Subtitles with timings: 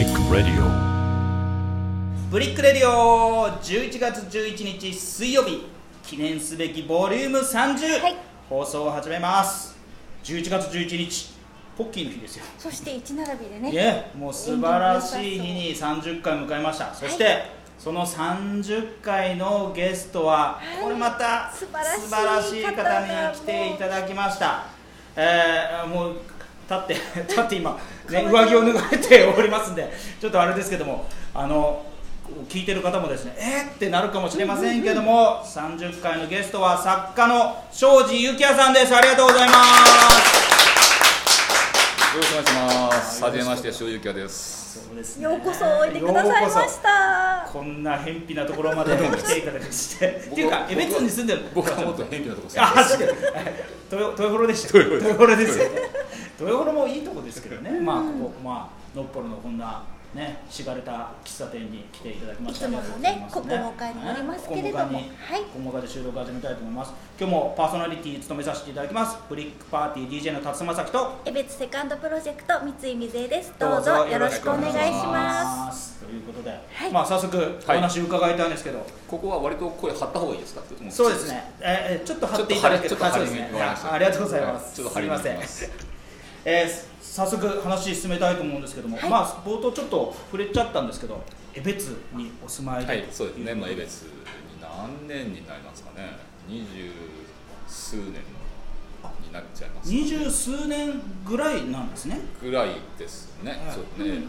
[0.00, 0.62] Brick Radio
[2.30, 5.66] ブリックレディオ11月11日水曜日
[6.02, 8.16] 記念すべきボリューム30、はい。
[8.48, 9.76] 放送を始めます。
[10.24, 11.34] 11月11日
[11.76, 12.44] ポッキーの日ですよ。
[12.56, 13.70] そして一並びでね。
[13.70, 16.94] いえもう素晴らしい日に30回迎えました。
[16.94, 17.42] そして、
[17.78, 20.82] その30回のゲストは、はい。
[20.82, 24.64] これまた素晴らしい素晴らしい方に来ていただきました。
[25.14, 26.14] えー、もう
[26.70, 26.94] 立って
[27.28, 27.76] 立って今、
[28.10, 31.86] ね、上着を脱がれておりますんでちょっとあれですけどもあの
[32.48, 38.94] 聞いてる方もですねえー、ってなるかもしれませんけども、30回のゲストは作家の庄司幸也さんです。
[38.94, 40.50] ありがとうございます。
[42.16, 43.24] よろしくお願いします。
[43.24, 44.60] はじめまして、塩ゆきやです。
[44.86, 47.48] そうですねようこそおいでくださいました。
[47.52, 50.06] こんな偏僻なところまで来ていただきまして。
[50.06, 52.72] っていうか江別に住んでる僕はもっと偏僻なとこ住んであ。
[52.72, 53.02] 確かに
[53.90, 55.64] 豊豊幌でした豊豊幌ですよ
[56.44, 57.80] ね豊幌もいいとこですけどね。
[57.80, 59.82] まあここまあのっぽろのこんな
[60.14, 63.28] ねしがれた喫茶店に来ていただきましていつものね。
[63.30, 64.84] ここもかになりますけれども。
[64.84, 64.92] はい。
[64.92, 65.02] はい。
[65.42, 66.92] ここもかで収録始めたいと思います。
[67.18, 69.16] 今日もパーソナリティ務めさせていただきます。
[69.28, 73.54] ブリックパーティー DJ の辰正樹と江別セカンドプロジェクト三井瑞恵です。
[73.58, 75.98] どうぞよろしくお願いします。
[76.00, 76.04] す。
[76.04, 76.90] ということで、はい。
[76.90, 80.62] まあ早速お話伺いたいんですけど、ここは割と声張った方がいいですか？
[80.90, 81.28] そうです。
[81.28, 83.14] ね、えー、ちょっと貼っていただけたあ
[83.92, 84.74] ありがとうございます、はい。
[84.74, 85.89] ちょっと張りにすいません
[86.44, 91.20] えー早速話進めたいと思うんですけども、はいまあ冒頭ちょっと触れちゃったんですけど
[91.54, 93.54] 江別にお住まいではい、そうですね。
[93.54, 94.10] まあ、江と別に
[94.60, 96.18] 何年になりますかね。
[96.46, 96.92] 二十
[97.66, 99.90] 数年になっちゃいます。
[99.90, 103.50] 二十数年ぐらいなんですね、ぐらいですね。
[103.50, 104.22] はいそうね。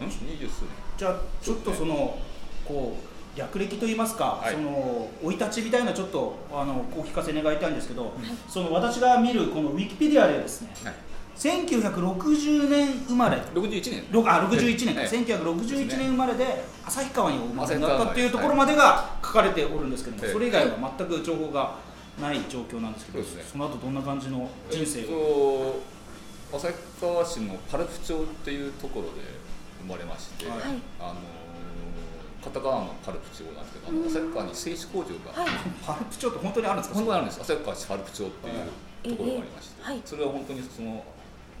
[0.00, 0.68] 二十数年。
[0.98, 2.18] じゃあちょっとその
[2.66, 4.54] こう略歴といいますか、はい。
[4.54, 8.12] その生い立ちみたいなちょっとあのお聞かせ願いたいんですけど、
[8.48, 10.94] その私が見るこのウィキペディアでですねはい。
[11.36, 13.38] 1960年生まれ。
[13.54, 14.04] 六十一年。
[14.10, 14.94] ろあ61年。
[14.94, 15.08] か、はい。
[15.08, 20.32] 1961年生まれで旭川にお生まれになったっていうところまでが書かれておるんですけども、はい。
[20.32, 21.76] それ以外は全く情報が
[22.20, 23.44] ない状況なんですけど、そすね。
[23.50, 25.80] その後どんな感じの人生えっを、
[26.52, 29.12] と旭川市のパルプ町っていうところで
[29.80, 30.58] 生まれまして、はい。
[31.00, 31.41] あの
[32.42, 35.50] カタカナのパルプ町なんですけど、あの旭川に製紙工場が、はい。
[35.86, 36.94] パルプ町って本当にあるんですか？
[36.96, 40.02] 本当にあるんです旭川市パルプ町っていうところがありまして、ええはい。
[40.04, 41.04] それは本当にその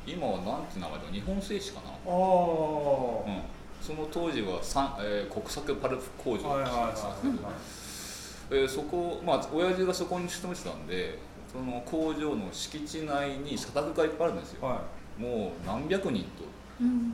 [0.06, 3.42] 今はなんて名前だ日本製紙かな、ああ、うん、
[3.80, 4.58] その当時は
[5.00, 11.18] えー国策パルプ工場って言ってたんですけど、えーそこまあ親父がそこに勤めてたんで
[11.52, 14.82] その工場の敷地内に社宅がいっぱいあるんですよ、は
[15.18, 16.50] もう何百人とうん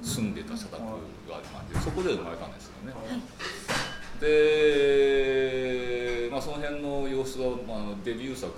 [0.03, 0.93] 住んでた社宅があ
[1.41, 3.09] りましてそこで生まれたんですよね、はい。
[4.21, 8.53] で、まあ、その辺の様子は、まああの、デビュー作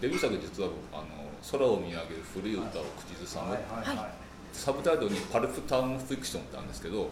[0.00, 1.04] デビュー作実は僕あの
[1.50, 4.06] 「空を見上げる古い歌を口ずさむ」はいはいはい。
[4.52, 7.10] サブタイトルに「パルプタウンフィクション」ってあるんですけど、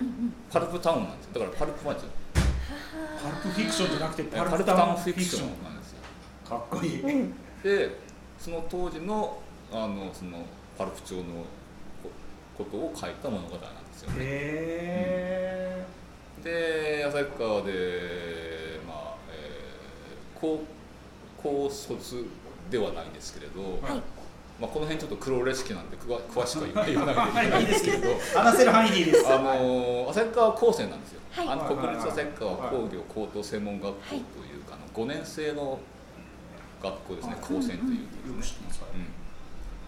[0.51, 1.33] パルプタウンなんですよ。
[1.35, 2.11] だからパルプマンですよ
[3.23, 5.49] パルプフィクションじゃなくてパルプタタウンフィクション。
[5.49, 5.99] ンなんですよ。
[6.49, 7.03] かっこいい、
[7.63, 7.99] で
[8.39, 9.41] その当時の
[9.73, 10.45] あのその
[10.79, 11.45] パルプ町の
[12.57, 14.17] こことを書いた物語なんですよね。
[14.21, 15.87] へ
[16.45, 20.61] で旭川でまあ、えー高
[21.43, 22.25] 高卒
[22.71, 24.03] ではないんですけれど、はい。
[24.61, 29.27] まあ、この辺ちょっと黒歴史なんで詳詳しくは言わないといけないんですけれどー 話せる範囲でいいです。
[29.33, 31.49] あの旭川高専なんですよ、はい。
[31.49, 34.21] あのはい国立旭川はい工業高等専門学校という
[34.65, 35.79] か、あの5年生の
[36.83, 37.79] 学校ですね、高専という、よ
[38.41, 38.83] く知ってます。
[38.95, 39.07] うん。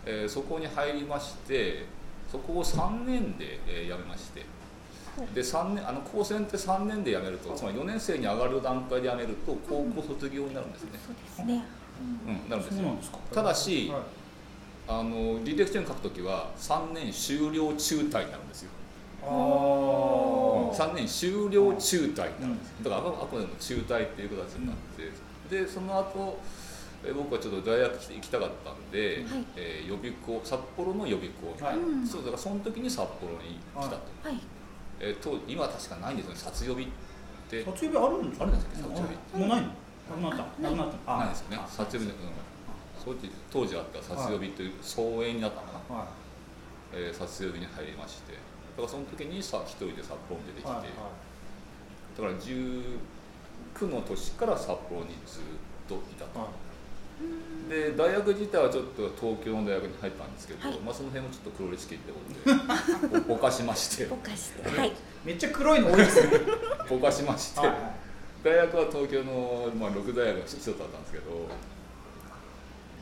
[0.07, 1.87] えーそこに入りまして
[2.35, 4.43] そこを3年で、えー辞めまして。
[5.33, 11.65] で3年あの高専って3年で辞めるとつまり4年生に上がる段階で辞めると高校卒業になるんですね、そうですね。
[12.27, 12.51] うん。
[12.51, 12.83] なるんですよ。
[12.83, 13.19] そうなんですか。
[13.33, 14.03] ただしはい。
[14.89, 18.71] あの履歴書に書くときは3年終了中退になるんですよ。
[19.23, 20.73] あー。
[20.75, 24.77] 3年終了中退になるんです、だからあくあくまでも中退っていう形になっ
[25.49, 26.64] て、でその後えー
[27.13, 29.45] 僕はちょっと大学行きたかったんで、はい。
[29.57, 31.77] えー予備校札幌の予備校、はい。
[31.77, 32.07] うん。
[32.07, 34.41] そうだからその時に札幌に来たと、はい。
[35.01, 36.39] えーと今は確かないんですよね。
[36.41, 36.89] 札予備っ
[37.51, 37.65] て。
[37.65, 38.45] 卒業日あるんですか？
[38.45, 39.69] あるんですか卒業日もうないの？
[39.69, 40.63] なくなった。
[40.63, 41.17] なくなった。
[41.19, 41.57] ないですよね。
[41.61, 42.33] あ札予備の、うん、
[43.05, 46.07] 当時当時あった札予備という総営になったのかな、は
[46.95, 48.33] えー札予備に入りまして。
[48.33, 48.39] だ
[48.77, 50.87] からその時にさ一人で札幌に出てきて、いはい。
[52.17, 55.43] だから19の年から札幌にずっ
[55.89, 56.49] といたと、はい
[57.69, 60.79] で大学自体はちょっと東京の大学に入ったんですけど、はい。
[60.81, 62.21] まあ、その辺もちょっと黒歴史ってこ
[63.01, 64.07] とでぼ ぼかしまして。
[64.07, 64.69] ぼかして。
[64.69, 64.93] はい。
[65.25, 66.41] めっちゃ黒いの多いですね。
[66.89, 67.79] ぼかしまして、はいはい。
[68.45, 71.25] 大学は東京の、まあ、六大学の一つだったんですけど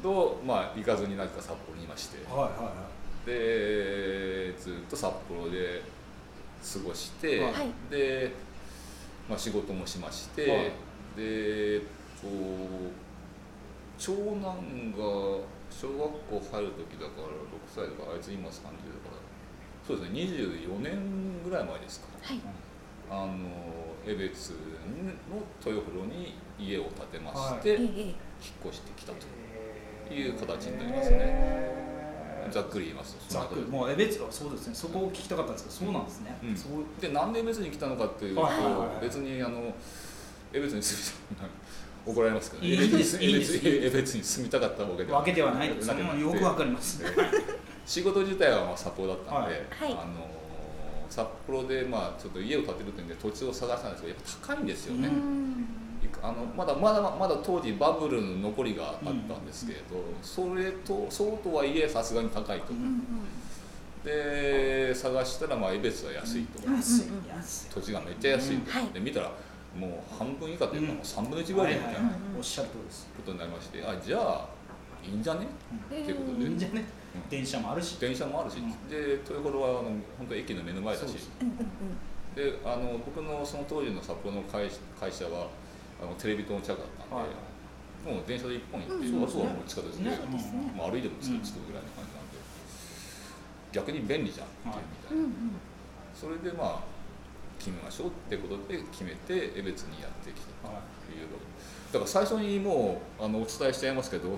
[0.03, 2.19] どう、まあ、行かずになぜか札幌にいまして。
[2.31, 3.26] はいはいはい。
[3.26, 5.82] でずっと札幌で
[6.73, 7.73] 過ごして、はい。
[7.91, 8.32] で、
[9.29, 10.50] まあ、仕事もしまして、はい。
[10.61, 10.73] で
[11.19, 11.81] えっ
[12.20, 12.29] と
[13.99, 14.43] 長男
[14.93, 19.23] が小学校入る時だから6歳だからあいつ今30だから。
[19.87, 22.06] そうですね24年ぐらい前ですか。
[22.23, 22.41] はい。
[23.11, 23.33] あの
[24.06, 24.56] 江別の
[25.65, 28.15] 豊風呂に家を建てまはして、ええ引っ
[28.67, 31.83] 越してきたという形になりますね。
[32.50, 33.67] ざっくり言いますとざっくり。
[33.69, 34.75] もうえ別そうですね。
[34.75, 36.56] そこを聞きたかったんですけどそうなんですね、うん。
[36.56, 37.00] そう。
[37.00, 39.00] でなんで江別に来たのかっていうと、はいはいはいはい。
[39.03, 39.75] 別にあの
[40.53, 41.44] 江別に住みた
[42.06, 45.87] 怒られますけどいいいいですに住みたかったわけではわけではないです。
[45.87, 47.06] そんなのよくわかりますで
[47.87, 49.93] 仕事自体はまあ札幌だったんで、はい。
[49.93, 50.31] あの
[51.08, 55.10] 札幌でまあちょっと家を建てるっていうんで土地を探したんですけどやっぱ高いんですよね、
[56.22, 63.02] あのまだまだまだ当時バブルの残りがあったんですけれど、それとそうとはいえさすがに高いと、うんうん
[64.02, 67.75] で探したらまあ江別は安いと、うん安い安い。
[67.75, 68.93] 土地がめっちゃ安いと、うんはい。
[68.93, 69.31] で見たら
[69.78, 72.00] もう半分以下というかもう3分の1ぐらいみたいな。
[72.36, 73.08] おっしゃる通りです。
[73.16, 74.48] ことになりましてあじゃあ
[75.02, 75.46] いいんじゃね？
[75.90, 76.44] ええっていうことで。
[76.44, 76.84] いいんじゃね？
[77.28, 77.98] 電車もあるし。
[77.98, 78.70] 電車もあるし、うん。
[78.88, 81.06] で豊頃はあの本当駅の目の前だし。
[81.08, 81.48] そう
[82.36, 85.48] であの僕のその当時の札幌の会会社は
[86.00, 88.14] あのテレビ塔の近くだったんで、はい。
[88.14, 89.24] もう電車で1本行って、うん。
[89.24, 90.10] あとはもう近くですね。
[90.10, 90.19] ね
[90.76, 92.36] まあ、歩いてもすぐ着くぐらいの感じなんで、
[93.72, 95.56] 逆に便利じゃんっていうみたいな、うんうん。
[96.12, 96.92] それでまあ
[97.62, 101.29] 決めましょうってことで決めて江別にやってきたはという
[101.93, 104.37] だから最初にもうあのお伝えしちゃいますけど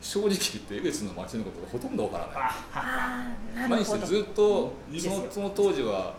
[0.00, 2.18] 正直言って江別の街のことがほとんどわか
[3.54, 3.84] らない。
[3.84, 6.14] ずっとそのその当時は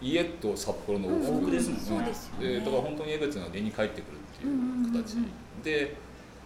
[0.00, 2.04] 家と札幌の往復往復ですもん。
[2.04, 5.62] ねでだから本当に江別が家に帰ってくるっていう形、うんうんうん。
[5.62, 5.96] で、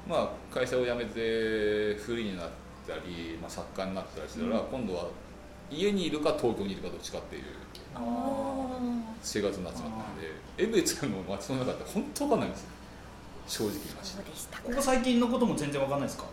[0.09, 2.51] まあ、会社を辞めてフリーになっ
[2.87, 4.67] たり、まあ、作家になったりしたら、うん。
[4.67, 5.09] 今度は
[5.71, 7.43] 家にいるか東京にいるかどっちかっていう
[7.94, 8.79] あ
[9.23, 12.69] 生活になっちまったんで江別の街の中って本当わかんないんですよ。
[13.47, 14.59] 正直言いまあしそうでした。
[14.59, 16.25] かここ最近のことも全然わかんないですか？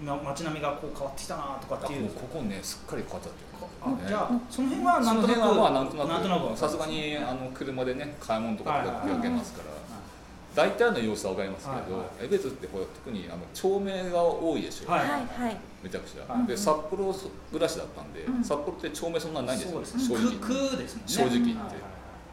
[0.00, 2.08] 今街並みがこう変わってきたなとかっていう。
[2.10, 3.50] ここねすっかり変わっちゃってる
[3.82, 5.96] あじゃあその辺はなんとなく辺はまあなんと
[6.28, 9.64] なくくさすがにあの車でね買い物とか出かけますから。
[10.52, 15.00] 大体の様子は分かりますけど、はいは江別ってほら特にあの町名が多いでしょ、はい。
[15.00, 16.46] はいはいめちゃくちゃ、はい。
[16.46, 18.44] で札幌暮らしだったんで、うん。
[18.44, 20.30] 札幌って町名そんなにないんですよす正直。
[21.06, 21.76] 正直言って。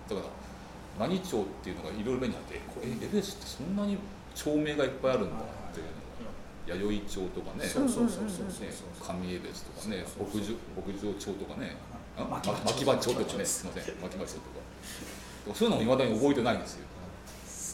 [0.09, 0.21] だか
[0.99, 3.97] ら何町っていうのがいろいろ目にあってこれ江別ってそんなに
[4.33, 5.91] 町名がいっぱいあるんだっていうの。
[6.67, 8.67] が弥生町とかねそうそうそうそうそう。
[8.67, 11.75] ね上江別とかねそうそう牧場牧場町とかね
[12.17, 14.67] あ牧場町牧場町とかねすいません牧場町とか。
[15.55, 16.83] そういうのもいまだに覚えてないんですよ。
[16.83, 16.86] 素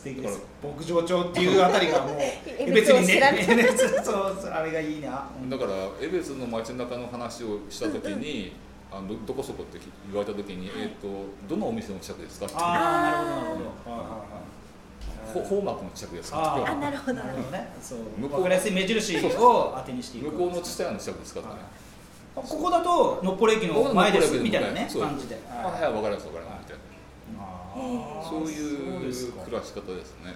[0.04, 3.70] 敵です牧場町っていうあたりがもう え別にね
[4.04, 5.46] そうそうあれがいいなう。
[5.46, 5.72] んだから
[6.02, 8.54] 江別の街中の話をした時に、
[8.92, 9.80] あのどどこそこって
[10.12, 11.08] 言われた時に、えっ、と
[11.48, 13.92] どのお店の近くですかってああなるほどなるほど。
[13.92, 14.28] はいはいはい
[15.34, 17.50] ほ方角の近くですかあなるほどなるほど。
[17.50, 17.68] ね。
[17.82, 18.00] そう。
[18.20, 20.30] 向こうやすい目印を当てにしていく。
[20.32, 21.56] 向こうの蔦屋の近くですかってね、
[22.36, 25.02] ここだとのっぽろ駅の前ですみたいなねそう。
[25.02, 25.40] 感じで。
[25.50, 26.63] あはいわかりますわかります
[27.74, 30.34] そういそう暮らし方ですね。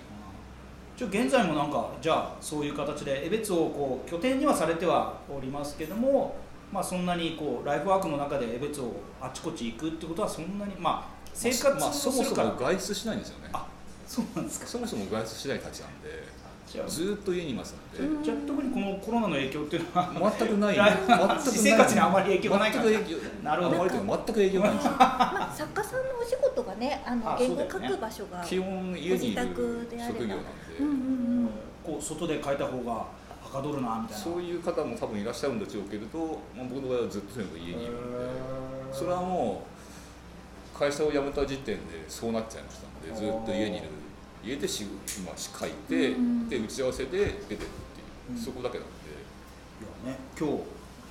[0.95, 6.35] ちょ現在もなんかじゃあそういう形で江別をこう拠点にはされてはおりますけども、
[6.73, 13.49] まあ、そんなにこうライフワークの中で江別をあちこち行くってことはそんなにまあ生活まあ、をそもそも外出しないんですよね。
[13.53, 13.67] あ
[14.07, 14.65] そうなんですか。
[14.65, 16.09] そもそも外出しないたちなんで
[16.77, 18.23] じゃあずーっと家にいますので、うん。
[18.23, 20.75] じゃあ特にこのコロナの影響っていうのは全くない。
[20.75, 22.83] いや全くない私生活にあまり影響がないから。
[22.85, 23.43] 全く影響。
[23.43, 23.77] なるほど。
[23.77, 24.85] 全く影響ないんです。
[24.85, 27.73] よまあ作家さんのお仕事がねあのあ原そうだよね。
[27.73, 30.19] 稿書く場所が基本家にいるご自宅であれば。
[30.19, 30.45] 職業なんで、
[30.79, 30.95] うんうんう
[31.45, 31.49] ん。
[31.83, 33.07] こう外で書いた方がは
[33.51, 34.23] かどるなみたいな。
[34.23, 36.19] そういう方も多分いらっしゃるんでしょうけれど、
[36.55, 37.93] まあ、僕の場合はずっととにかく家にいる。
[37.93, 39.63] んでそれはも
[40.75, 43.87] う会社を辞めた時点でそうなっちゃいましたのでずっと家にいる
[44.47, 46.49] 家で仕事、まあ、書いて、うん。
[46.49, 47.67] で打ち合わせで出てるっていう、
[48.31, 48.37] うん。
[48.37, 48.97] そこだけなんで。
[50.05, 50.63] いやね今日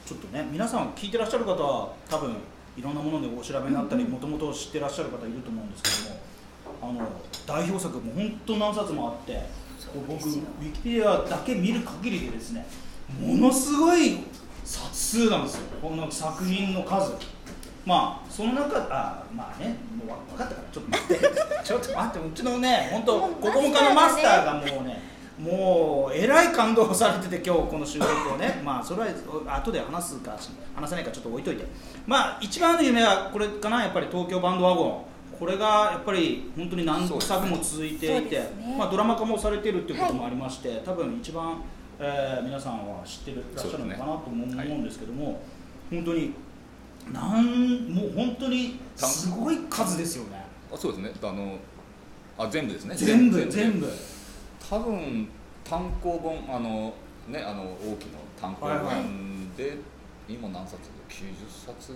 [0.06, 2.36] ちょっとね皆さん聞いてらっしゃる方は多分
[2.76, 6.20] いろんなものでお調べになったりもともと知ってらっしゃる方いると思うんですけども
[6.82, 7.08] あの
[7.46, 9.32] 代表作も本当何冊もあって
[9.92, 12.66] こう僕ウィキペディアだけ見る限りでですね
[13.20, 14.18] ものすごい
[14.64, 15.62] 冊数なんですよ。
[15.80, 17.12] この作品の数
[17.86, 21.64] まあその中あまあねもうわ分かったからちょっと待って。
[21.64, 25.00] ちょっと待ってうちのね本当もう子供科のマスターがもうね
[25.38, 28.60] もうえらい感動されてて今日この収録をね。
[28.64, 29.08] まあそれは
[29.56, 30.36] 後で話すか
[30.74, 31.64] 話さないかちょっと置いといて。
[32.06, 35.02] まあ一番の夢はこれかなやっぱり東京バンドワゴン。
[35.38, 38.76] これがやっぱり本当に何作も続いていて、ね。
[38.78, 41.60] まあ、ドラマ化もされてるっていうこともありまして、多分一番、
[42.00, 45.42] えー皆さんは知ってるらっしゃるのかなとも思うんですけども、
[45.90, 46.32] 本当に
[47.12, 50.44] なんもう本当にすごい数ですよね。
[50.72, 51.12] あそうですね。
[51.22, 51.58] あの
[52.38, 52.94] あ全部ですね。
[52.96, 53.88] 全部全部。
[54.68, 55.28] 多分
[55.62, 56.94] 単行本あの
[57.28, 58.94] ねあの大きな単行はいはい。
[58.96, 59.76] 本で、
[60.28, 61.94] 今何冊90冊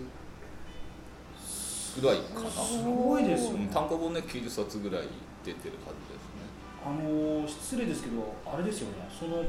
[2.00, 2.50] ぐらいかな。
[2.50, 3.64] すごいですよね。
[3.64, 5.08] うん単行本ね90冊ぐらい
[5.44, 6.40] 出てるはずですね。
[6.86, 9.08] あの失礼ですけどあれですよね。
[9.18, 9.44] その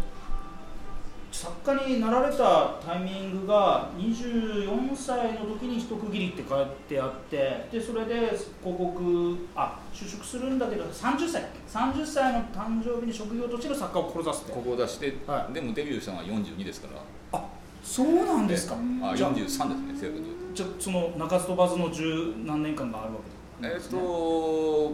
[1.42, 14.52] 作家になられたタイミングが24歳の時に一区切りって書いてあってでそれで広告あ就職するんだけど30歳だっけ？30歳の誕生日に職業としての作家を志すって。
[14.54, 15.54] ここを出して、はい。
[15.54, 17.40] でもデビューしたのは42ですから。
[17.40, 17.44] あ
[17.84, 18.76] そうなんですか？
[19.02, 20.54] あじゃあ43ですね正確に言うと。
[20.54, 23.20] じゃあその鳴かず飛ばずの十何年間があるわ
[23.62, 24.92] けえっ、ですねと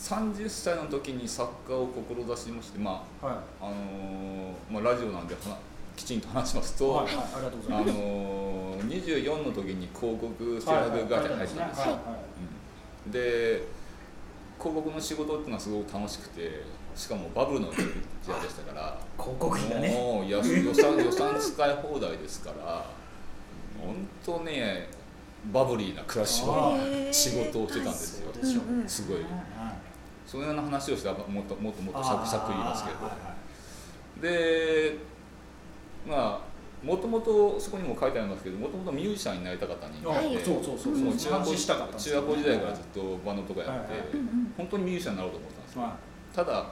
[0.00, 3.02] 30歳の時に作家を志しましてまはい。
[3.22, 5.34] ああのーまあ、ラジオなんで
[5.94, 7.92] きちんと話しますと、はいはいありがとうございあます。
[7.92, 11.98] のー、24の時に広告制作会社に入ったんですよ、
[13.04, 13.12] うん。
[13.12, 13.62] で
[14.58, 16.62] 広告の仕事っていうのはすごく楽しくて
[16.96, 17.76] しかもバブルの時
[18.28, 18.98] 代でしたから。
[19.20, 19.88] 広告費がね。
[19.90, 22.86] もう予予算予算使い放題ですから
[23.78, 24.88] 本当ね
[25.52, 26.76] バブリーな暮らしを
[27.10, 28.32] 仕事をしてたんですよ。
[28.86, 29.18] すごい
[30.30, 33.04] そのような話をしたらもっともっともっとあシャクシャク言いますけど。
[33.04, 34.22] はいはい。
[34.22, 34.96] で
[36.06, 41.12] まあもともとそこにも書いてありますけどもともとミュージシャンになりたかった人間はいでそうそうそうもう。
[41.12, 43.94] そう中学校時代からずっとバンドとかやって、
[44.56, 45.96] 本当にミュージシャンになろうと思ったんですよ、は
[46.32, 46.70] ただ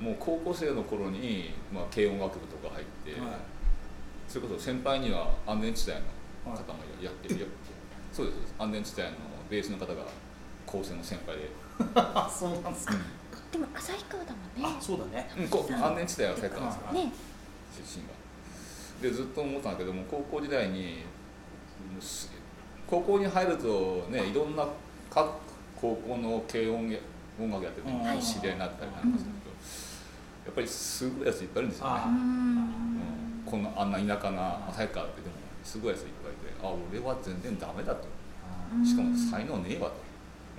[0.00, 3.30] もう高校生の頃に、まあ、軽音楽部とか入って、いはい。
[4.26, 6.06] それこそ先輩には安全地帯の
[6.50, 7.46] はい方もやってる、
[8.12, 9.10] そうです安全地帯の
[9.50, 10.06] ベースの方が
[10.64, 11.69] 高専の先輩で、あ
[12.30, 12.94] そうなんですか。
[13.52, 14.78] でも旭川だもんね。
[14.78, 15.30] あそうだね。
[15.38, 17.12] うん、こ安全地帯は埼玉ですよはいね
[17.76, 18.10] 出身が。
[19.02, 21.02] でずっと思ったんだけども高校時代に
[22.86, 24.34] 高校に入るとねい。
[24.34, 24.66] ろんな
[25.10, 25.28] 各
[25.80, 26.98] 高校の軽音や
[27.40, 28.16] 音楽やってるのはい。
[28.16, 29.48] に知り合いになったりなんかすると、
[30.46, 31.92] やっぱりすごいやついっぱいいるんですよね。
[31.96, 33.42] あう、んうん。
[33.46, 35.34] こんなあんな田舎な旭川ってでも
[35.64, 38.06] すごいやついっぱいいてあ俺は全然ダメだと。
[38.84, 39.94] しかも才能ねえわと。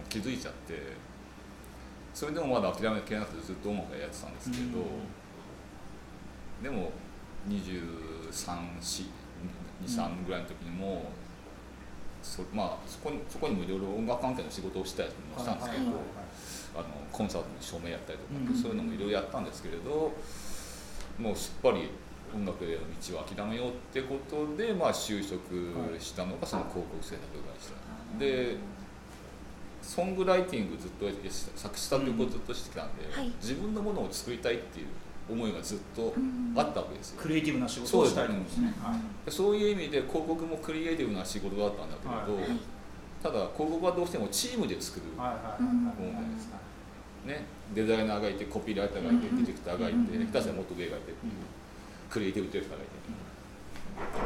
[0.10, 0.74] 気づいちゃって
[2.14, 4.64] それでもまだ諦めきれなくてずっと音楽やってたんですけど、
[6.62, 6.92] でも
[7.50, 9.06] 2323
[10.26, 11.06] ぐらいの時にも
[12.22, 15.94] そ,、まあ、そこにそこにもいろいろ音楽関係の仕事をしたりもしたんですけど、はい
[16.74, 18.56] あのコンサートの照明やったりとか、うん。
[18.56, 20.14] そういうのもいろいろやったんですけれど
[21.20, 21.90] もうすっぱり
[22.34, 25.42] 音楽への道は諦めようってことで、まあ、就職
[26.00, 27.28] したのがその広告制作会
[27.60, 27.74] 社、
[28.18, 28.56] で
[29.92, 31.06] ソングライティングずっと
[31.56, 33.30] 作詞作曲をずっとしてきたんで、はい。
[33.42, 34.88] 自分のものを作りたいっていう
[35.30, 36.54] 思いがずっとうん。
[36.56, 38.74] あったわけですよ、クリエイティブな仕事をしたいんですね。
[38.82, 39.32] はい。
[39.32, 42.50] そういう意味で広告もクリエイティブな仕事だったんだけれど、はい。
[42.50, 42.60] はい
[43.22, 46.58] ただ広告はどうしてもチームで作る、ものじゃないですか
[47.24, 47.46] ね、
[47.76, 51.34] デザイナーがいてコピーライターがいて、うんディレクターがいて、うん下手したら元芸がいてっていう、
[52.10, 52.91] クリエイティブディレクターがいて、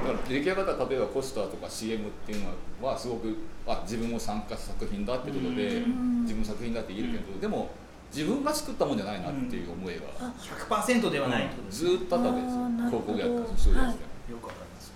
[0.04, 2.44] だから出来上がった例えばポスターとか CM っていう
[2.82, 3.36] のはすごく
[3.68, 6.22] あ自分も参加した作品だってことで、うん。
[6.24, 7.70] 自分の作品だって言えるけど、でも
[8.14, 11.90] 自分が作ったもんじゃないなっていう思いが、あ100%ではないとですね。
[11.90, 12.62] ずーっとあったわけですよ。
[12.62, 13.14] あーなるほど。
[13.14, 13.96] 広告やったらそうですね、はい。
[14.32, 14.94] よくわかります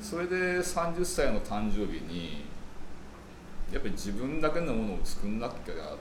[0.00, 2.44] それで30歳の誕生日に
[3.72, 5.96] やっぱり自分だけのものを作んなきゃ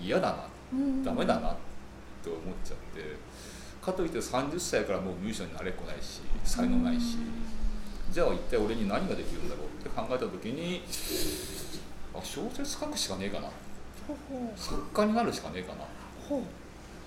[0.00, 1.56] 嫌だなうんダメだなっ
[2.22, 3.16] て思っちゃって
[3.80, 7.18] かといって30歳からもうミュージシャンになれっこないし才能ないし
[8.10, 10.82] じゃあ一体俺に何ができるんだろうって考えた時に
[12.14, 13.48] あ小説書くしかねえかな。
[14.56, 15.84] 作家になるしかねえかな。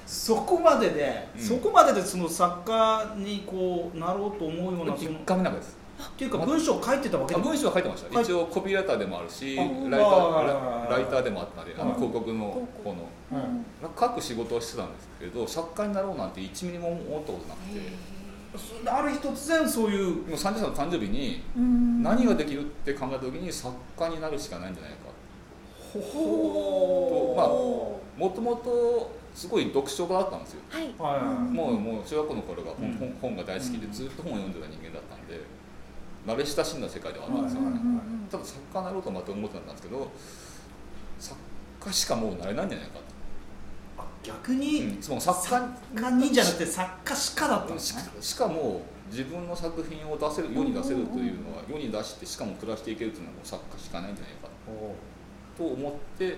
[0.05, 1.41] そこまでで、うん。
[1.41, 5.77] そこまででその作家にこうなろうと思うようなその1回目なんかです。
[5.99, 8.23] っていうか文章を書いてたわけ文章は書いてました、はい。
[8.23, 13.07] 一応コピーライターでもあるしラあイターラライターでもあったのであのはい広告の方の。
[13.31, 13.65] うん。
[13.99, 17.79] 書く仕事をしてたんですけど作家になろうなんて1ミリも思ったことなくて
[18.85, 22.03] ある日突然そういうもう30歳の誕生日にうん。
[22.03, 24.97] 何ができるって考えた時に作家になるしかないんじゃないか。
[25.93, 30.61] ほまあもともとすごい読書家だったんですよ。
[30.69, 31.53] はい。
[31.53, 33.17] もうもう中学校の頃が本,、うん。
[33.21, 35.39] 本が大好きでずっと本を読んでた人間だったんで
[36.25, 40.11] 慣れ親しんだ世界ではあったんですよ、はいはいはいただ作家になろうとまた思ってたんですけど
[41.17, 41.35] 作
[41.79, 42.99] 家しかもうなれないんじゃないか
[44.23, 45.39] 逆に、うん、その作
[45.95, 55.09] 家にじゃなくて作家しかだったんですしねしかも自分の作品を出せる世に出せるというのは世に出してしかも暮らしていけるというのはもう作家しかないんじゃないかと。
[55.61, 56.37] 思って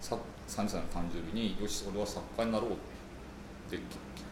[0.00, 0.16] さ
[0.46, 2.74] 30歳の誕生日によし俺は作家になろうっ
[3.68, 3.80] てき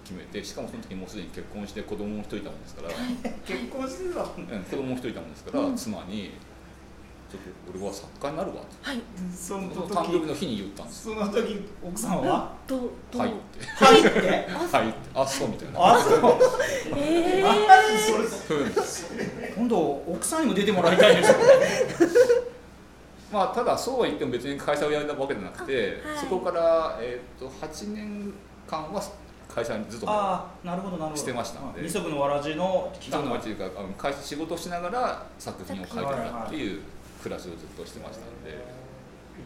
[0.05, 2.89] 決めてしかもその時もうすでに結婚して子供も一人いたもんですから、
[3.47, 6.33] 結婚してたうん子供も一人いたもんですから、妻に
[7.33, 9.01] 「ちょっと俺は作家になるわ」とはい。
[9.35, 11.05] そのその誕生日時の日に言ったんです。
[11.05, 12.53] その時奥さんは？
[12.67, 13.67] ど「どはい」って。
[13.67, 14.09] 入って
[14.53, 15.95] 「はい」って「あそう」みたいな。
[15.95, 16.19] あそう。
[16.97, 17.55] えー、あ
[18.29, 18.73] それうん
[19.57, 21.45] 今度奥さんにも出てもらいたいんですよね。
[23.33, 26.19] まあただそうは言っても別に会社を辞めたわけじゃなくて、はい。
[26.19, 28.33] そこから、えー、と8年
[28.69, 29.03] 間は
[29.55, 31.17] 会社にずっとああなるほどなるほど。
[31.17, 31.83] してましたんで。
[31.83, 36.81] 二足のわらじの期期間のうちいうかあの会社仕事をしながら作品を書いてたっていう
[37.23, 38.61] 暮らしをずっとしてましたんで、やっ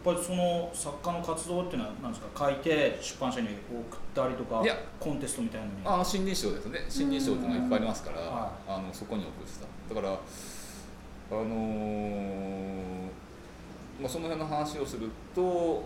[0.03, 2.49] ぱりその作家の活動っていうのは何ですか？
[2.49, 4.77] 書いて出版社に送ったりとかいや。
[4.99, 6.85] コンテストみたいなのにあの新人賞ですね。
[6.89, 9.95] 新人賞っていうのがいっぱいありますから、はあのそこに送ってた。
[9.95, 10.13] だから
[11.29, 13.07] あのー
[13.99, 15.83] まあ、その辺の話をするとん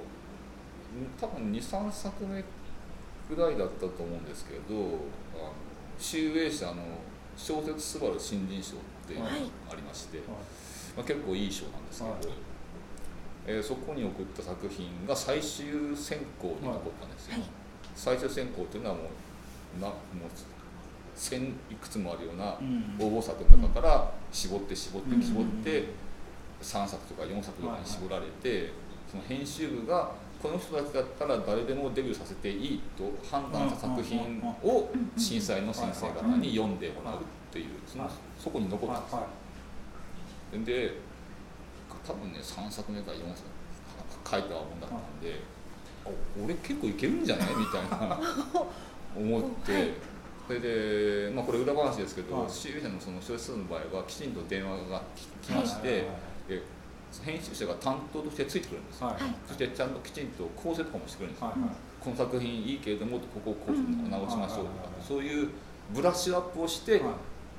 [1.19, 2.43] 多分23作目
[3.33, 5.53] ぐらいだったと思うんですけどあの
[5.97, 6.73] 集英社の
[7.37, 9.31] 小説すばる新人賞っていうのが
[9.71, 10.19] ありまして、
[10.95, 12.19] まあ、結構いい賞なんですけど、はい。
[13.47, 17.43] えーそこに送った作品が最終選考に残ったんですよ、はい。
[17.95, 19.01] 最終選考っていうのはも
[19.77, 19.97] うなもう
[21.15, 25.85] 千いくつもあるようなうん応募作の中から絞って絞ってうん絞って
[26.61, 28.71] 3作とか4作とかに絞られて
[29.09, 37.17] その編集部がこの人たちだったら誰でもデビューさせていいと判断した作品を審査員の先生方に読んでもらうっ
[37.51, 39.17] ていうそのはいそこに残ったんですよ。
[39.19, 39.27] は
[40.65, 40.93] で
[42.05, 43.41] 多分ね3作目か4作
[44.29, 45.39] 書いたもんだったんで、
[46.05, 46.09] あ
[46.43, 47.55] 俺結構いけるんじゃない？
[47.55, 48.19] みたいな
[49.15, 49.89] 思って、はい。
[50.47, 52.51] それで、まあ、これ裏話ですけど、はい。
[52.51, 55.97] 集英社のその小説の場合はきちんと電話が来来まして、はい。
[55.99, 56.05] はい
[56.49, 56.61] で
[57.25, 59.21] 編集者が担当としてついてくるんですよ、はい。
[59.21, 59.35] はい。
[59.47, 61.69] そしてちゃんときちんと構成とかもしてくれるんですよ、はいはい。
[61.99, 65.49] この作品いいけれどもここをこううん直しましょうとか、はいはいはいそういう
[65.91, 67.01] ブラッシュアップをして、はい。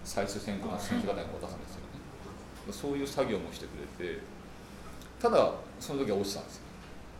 [0.04, 1.80] 最終選考の先生方に渡すんですよ。
[1.81, 1.81] ね、
[2.70, 4.20] そういう作業もしてくれて
[5.20, 6.62] ただその時は落ちたんですよ。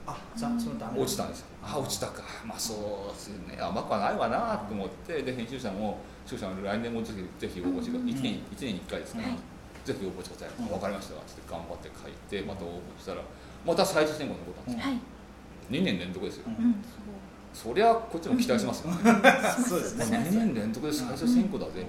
[0.05, 1.47] あじゃあそのダメ落ちたんですよ。
[1.63, 2.23] あ落ちたか。
[2.45, 3.59] まあそうですね。
[3.61, 8.19] 甘くはないわなと思ってで編集者も視聴者も来年もぜひぜひ応募してください、うん。
[8.19, 9.37] 1年一年に1回ですから、はい。
[9.85, 10.67] ぜひ応募してください、うん。
[10.67, 11.15] 分かりました。
[11.15, 13.23] って頑張って書いてまた応募したら
[13.65, 15.01] また最終選考に残ったんですよ、はい。
[15.71, 16.65] 2年連続ですよ、うん。
[16.65, 16.85] うん
[17.53, 18.91] そりゃこっちも期待しますよ、
[19.69, 20.05] そうですね。
[20.07, 21.87] 2年連続で最終選考だぜみたい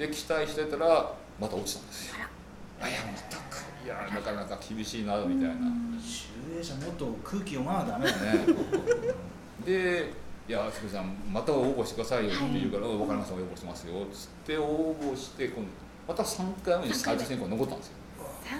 [0.00, 0.08] な。
[0.08, 2.14] で期待してたらまた落ちたんですよ。
[2.80, 3.88] あいやまたかい。
[3.88, 5.54] やなかなか厳しいなみたいな、
[6.00, 8.32] 集英社もっと空気読まなダメだね。
[8.32, 8.54] ね、
[9.64, 10.12] で
[10.48, 15.62] 「いやすみさんまた応募してくださいよ」って言うから「分かりました応募しますよ」っつって応募して今度
[16.08, 17.92] また3回目に最終選考残ったんですよ。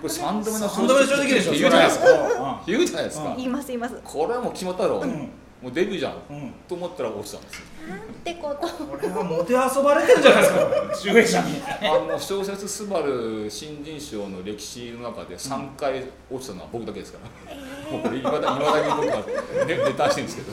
[0.03, 2.05] これ3度目の三度目の正直でしょ言うじゃないですか。
[2.07, 3.29] か言うじゃないですか。
[3.29, 4.01] うん言います言います。
[4.03, 5.31] これはもう決まったろ、うん
[5.63, 6.13] もうデビューじゃん。
[6.31, 6.53] うん。
[6.69, 7.65] と思ったら落ちたんですよ。
[7.89, 8.85] なんてこと。
[8.85, 10.95] これはもてあそばれてるじゃないですか。
[10.95, 11.63] 集英社に。
[11.83, 17.55] あの小説「すばる新人賞」の歴史の中で3回落ちたのは僕だけですから、
[17.91, 19.25] もうこれいまだいまだに僕は
[19.67, 20.53] ネネタしてるんですけど。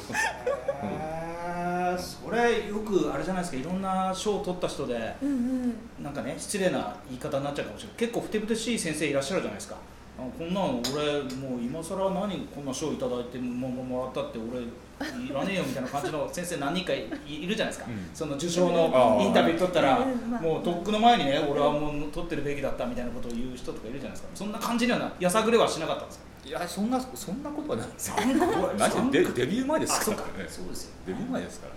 [1.95, 3.57] それよくあれじゃないですか。
[3.59, 5.75] いろんな賞を取った人でうんうん。
[6.03, 7.97] なんかね失礼な言い方になっちゃうかもしれない。
[7.97, 9.75] 結構ふてぶてしい先生いらっしゃるじゃないですか。
[9.75, 18.09] あこんなの俺もう今更何こんな賞いただいてもももらったって俺いらねえよみたいな感じの先生何人かいいるじゃないですか、うん。
[18.13, 20.05] その受賞のインタビュー取ったら
[20.39, 24.29] もうとっくの前にね俺はもう取ってるべきだったみたいなことを言う人とかいるじゃないですか。
[24.35, 26.25] そんな感じにはなやさぐれはしなかったんですか？
[26.45, 28.15] いやそんなそんなことはないですよ。
[29.11, 30.49] デデビュー前ですかからね。
[30.49, 30.91] そうですよ。
[31.07, 31.73] デビュー前ですから。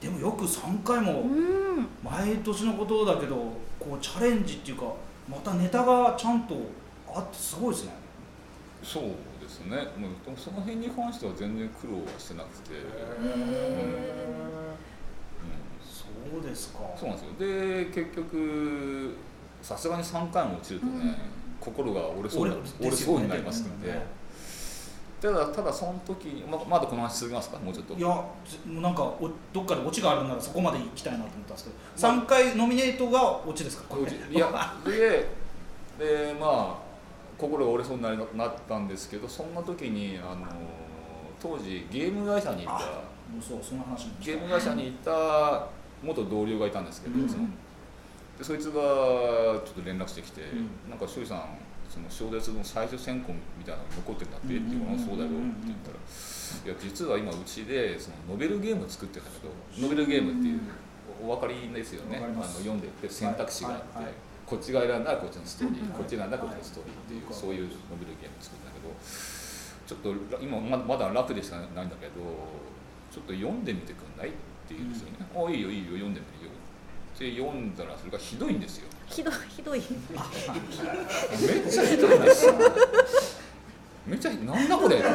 [0.00, 1.88] でもよく3回もうん。
[2.04, 3.36] 毎年のことだけど
[3.78, 4.84] こうチャレンジっていうか
[5.28, 6.54] またネタがちゃんと
[7.14, 7.92] あってすごいですね。
[8.82, 9.02] そう
[9.40, 9.76] ですね。
[9.96, 12.70] もうその辺に関しては全然苦労はしてなくて、
[15.82, 16.80] そうですか。
[16.92, 17.34] うん、そうなんですよ。
[17.38, 19.14] で結局
[19.62, 21.14] さすがに3回も落ちるとね、うん。
[21.60, 24.00] 心が折れそうにな折折れそうになりますので、うん
[25.20, 27.58] ただただその時にままだこの話続きますか？
[27.58, 27.92] もうちょっと。
[27.92, 33.84] いやずもうなんかおどっかでオチがあるならそこまで行きたいなと思ったんですけど3回ノミネートがオチですか？
[33.86, 34.10] これ。
[34.10, 35.28] いやで
[35.98, 36.89] でまあ
[37.40, 40.46] 心が折れそうになりなったんですけどそんな時にあの
[41.40, 42.80] 当時ゲーム会社にいた
[44.20, 45.66] ゲーム会社にいた
[46.02, 47.28] 元同僚がいたんですけど、うん。
[47.28, 47.44] その
[48.38, 48.82] でそいつが
[49.64, 50.90] ちょっと連絡してきて、うん。
[50.90, 51.56] なんか庄司さん
[51.88, 54.78] その小説の最終選考みたいなの残ってるんだって、っていううんうん。
[54.78, 60.60] うんうんそうだよって言ったら、いや実は今うちでそのノベルゲーム作ってるんだけどノベルゲームっていう
[61.22, 62.18] お分かりですよね。
[62.22, 67.34] あの読んでって選択肢があって、はいはいはいこっちが選んだらこっちのストーリー、うんこっちが選んだらこっちのストーリーっていう、はい。
[67.34, 68.90] そういうノベルゲーム作ったんだけど
[69.86, 72.18] ちょっと今ままだ楽でしかないんだけど
[73.10, 78.88] ちょっと読んでみてくんないってって言うんですよね「あいいよいいよ読んでみるよ」って読んだらそれがひどいんですよ。
[79.08, 79.80] ひどいひどい。
[79.80, 82.54] めっちゃひどいんですよ
[84.06, 85.08] めっちゃなんだこれって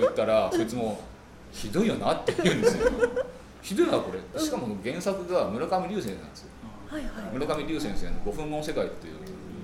[0.00, 1.00] 言ったらそいつも
[1.50, 2.90] 「ひどいよな」って言うんですよ。
[3.60, 4.40] ひどいなこれ。
[4.40, 6.50] しかも原作が村上龍先生なんですよ
[7.32, 9.14] 村上龍先生の「5分後の世界」っていう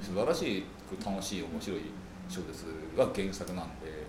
[0.03, 0.65] 素晴らしい
[1.05, 1.81] 楽しい面白い
[2.29, 2.65] 小説
[2.97, 4.07] が原作なんで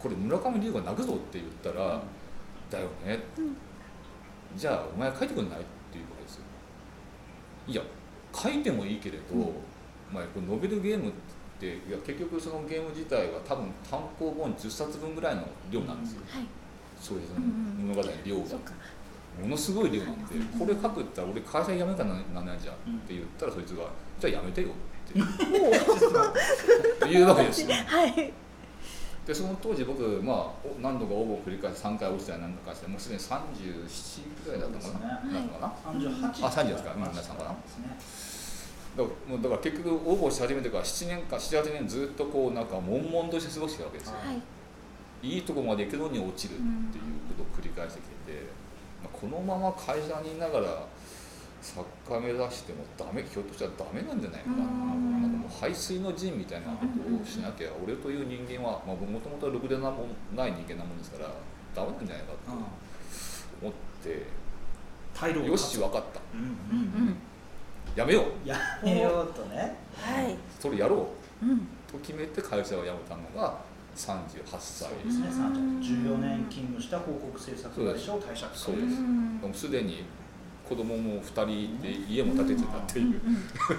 [0.00, 2.02] これ村上龍が泣くぞって言ったら
[2.70, 3.56] 「だよね」うん。
[4.56, 6.42] じゃあお前書いてくんないっていうことですよ。
[7.68, 7.82] いや
[8.32, 9.34] 書いてもいいけれど、
[10.12, 11.12] まあ、これノベルゲームっ
[11.58, 16.46] ていや結局そのゲーム自体は多分単行本10冊分ぐらいの量なんですよ、はい。
[17.00, 18.42] そういうその物語の量が
[19.40, 23.84] ものすごい量なんでこれ書くったら俺会社辞めるかななんないじゃんって言ったらそいつが
[24.18, 24.70] 「じゃあ辞めてよ」っ
[25.12, 25.20] て
[27.10, 28.32] 言うわけですよはい
[29.26, 33.34] でその当時僕、まあ、お何度か応募を繰り返して3回落ちたり何度かしてもうすでに37
[34.44, 36.44] ぐらいだったのかな,、そうなのかな三十八。
[36.46, 44.40] あ30ですかうん皆さんかなだからだから結局応募し始めてから7年間78年ずっとこうなんか悶々として過ごしてたわけですよはい
[45.22, 48.55] いいとこまで行くのに落ちるっていうことを繰り返してきてて、まあ
[49.20, 50.86] このまま会社にいながら
[51.62, 54.56] 作家目指してもダメひょっとしたらダメなんじゃないかな。
[54.56, 55.22] うん。
[55.22, 61.30] なんかもう排水の陣みたいなことをしなきゃ俺という人間はもともとろくでなもない人間なもんですから
[61.74, 62.38] ダメなんじゃないかと
[63.62, 66.20] 思ってよし分かった。
[66.34, 67.16] うんうんうん。
[67.96, 68.48] やめよう。
[68.48, 69.74] やめようとね。
[69.96, 70.36] はい。
[70.60, 71.08] それやろ
[71.42, 71.46] う。
[71.46, 71.58] うん。
[71.90, 73.58] と決めて会社を辞めたのが
[73.96, 75.28] 38歳ですね。
[75.30, 78.84] 三十十四年勤務した広告制作会社を退社そうです。
[78.84, 79.40] うん。
[79.42, 80.04] もうすでに
[80.68, 83.06] 子供も2人いて家も建ててたっていう。
[83.06, 83.10] う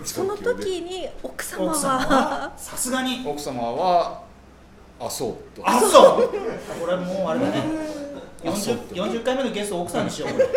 [0.02, 1.74] ん その時に奥様は？
[1.76, 3.24] はさすがに。
[3.26, 4.24] 奥様は
[5.00, 5.62] あそうと。
[5.70, 6.30] あ、そう。
[6.30, 7.64] これもうあれだね。
[8.46, 10.34] あそう四十四十回目のゲスト奥さんにしよう。
[10.34, 10.48] これ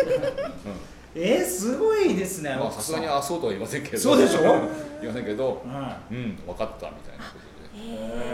[1.13, 2.55] えー、すごいですね。
[2.57, 3.97] まあさすがにあそうとは言いませんけど。
[3.99, 4.41] そうでしょ？
[5.01, 5.61] 言いませんけど。
[5.65, 6.17] うん。
[6.17, 7.91] うん分かったみたいなことで。
[7.93, 8.30] へ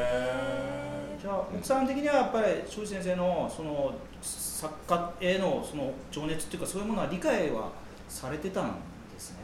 [1.27, 7.69] じゃあ奥さん的にはやっぱり庄司先生のその作家へのその情熱っていうかそういうものは理解は
[8.07, 8.67] されてたん
[9.13, 9.37] ですね？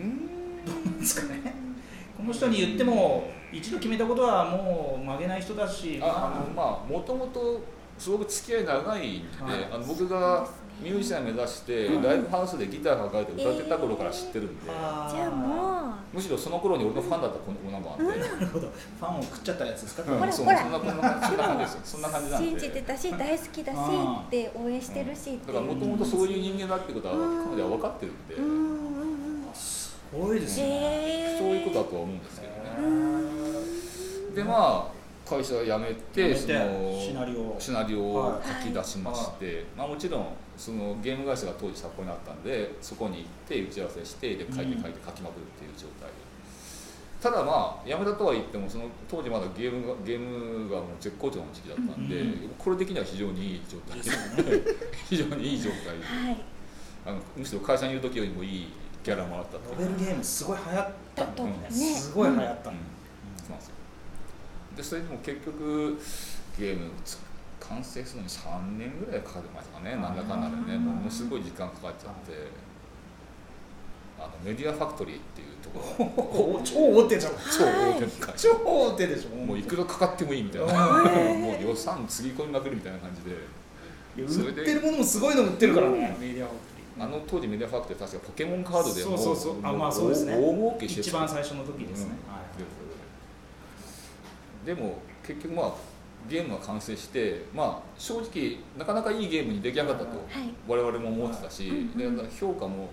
[0.00, 1.52] うんどうなんですかね？
[2.16, 7.60] この人に言っても一度決めたことはもう曲げない人だし、ああのまあもともと
[7.98, 10.46] すごく付き合い長いんで、はいあの僕が
[10.80, 18.68] ミュージシャン目指してライブハウスでギター抱えて歌ってた頃から知ってるんで、じゃあもむしろその頃に俺のファンだった子もなんかあって、なるほど。
[18.68, 20.10] ファンを食っちゃったやつですか？
[20.10, 20.58] うんほらほら。
[20.62, 22.48] そんなそんな感じな感じですよそんな感じうなんで。
[22.48, 31.36] 信じてたし大好きだしって応援してるしだからもともとそういう人間だってことは彼女は分かってるんで、うんうんうんすごいですね。
[31.38, 32.82] そういうことだとは思うんですけどね、う
[34.32, 34.34] ん。
[34.34, 34.99] でまあ
[35.30, 37.40] 会社を辞めて辞めてそのシナリオ。
[37.40, 46.10] をシナリオを書き出しまして、はまあ、もちろんそのゲーム会社が当時札幌にあったんでそこに行って打ち合わせしてで書いてうん書いて書きまくるっていう状態。
[46.10, 46.14] で、
[47.22, 54.00] ただまあ辞めたとは言ってもその当時まだゲームがゲームがもう絶好調の時期だったんで、うんこれ的には非常にいい状態。
[55.08, 55.96] 非常にいい状態。
[55.98, 56.36] ではい。
[57.06, 58.68] あのむしろ会社にいる時よりもいい
[59.02, 61.54] ギャラもらったノベルゲームすごい流行ったんだよね。
[61.62, 62.70] だとねすごい流行った。
[62.70, 62.76] うん。
[63.38, 63.79] そうなんですよ
[64.80, 65.98] でそれでも結局
[66.58, 67.18] ゲームつ
[67.60, 72.70] 完成するのに3年ぐらいかかりましたかねなんだかんだでねものすごい時間かかっちゃって。
[74.18, 76.58] あのメディアファクトリーっていうところ。
[76.58, 76.74] お超
[77.06, 77.32] 大手じゃん。
[77.32, 78.48] 超大手の会社。
[78.50, 79.34] 超大手でしょ。
[79.34, 80.86] もういくらかかってもいいみたいな。
[80.88, 81.40] うん。
[81.40, 83.36] もう予算つぎ込みまくるみたいな感じで。
[84.22, 86.14] 売ってるものもすごいの売ってるからね。
[86.20, 87.04] メディアファクトリー。
[87.04, 89.54] あの当時メディアファクトリー確かポケモンカードでもそうそうそう。
[89.62, 90.34] あもまあそうですね。
[90.34, 91.08] 大儲けしてた。
[91.08, 92.10] 一番最初の時ですね。
[92.28, 92.34] うん。
[92.34, 92.79] はい
[94.70, 95.72] でも結局まあ
[96.28, 100.54] ゲームが完成してまあ正直なかなかいいゲームに出来上がったとはい。
[100.68, 102.88] 我々も思ってたし、うんで評価も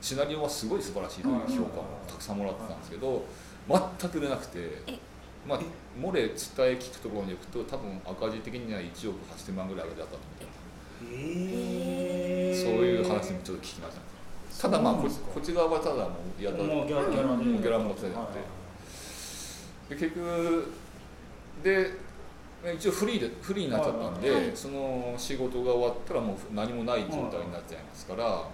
[0.00, 3.22] シナリオはすごい素晴らしいという評価もたくさんもらってたんですけど
[3.68, 4.98] 全く売れなくてえ。
[5.46, 5.60] まあ
[6.00, 6.34] 漏れ伝え
[6.80, 10.18] 聞くところに行くと多分赤字的には1億8000万ぐらい上げだったと
[11.02, 12.54] 思へー。
[12.54, 13.96] うそういう話もちょっと聞きまし
[14.56, 14.62] た。
[14.62, 18.60] ただまあここっち側はただもうやだもうギャラギャラでもうギャラも落ちてなくて。
[19.90, 20.72] で結局
[21.62, 21.90] で
[22.74, 28.44] 一応フリーでフリーになっちゃったんで、はいはいその仕事が終わったらもう何もない状態になっちゃいますから、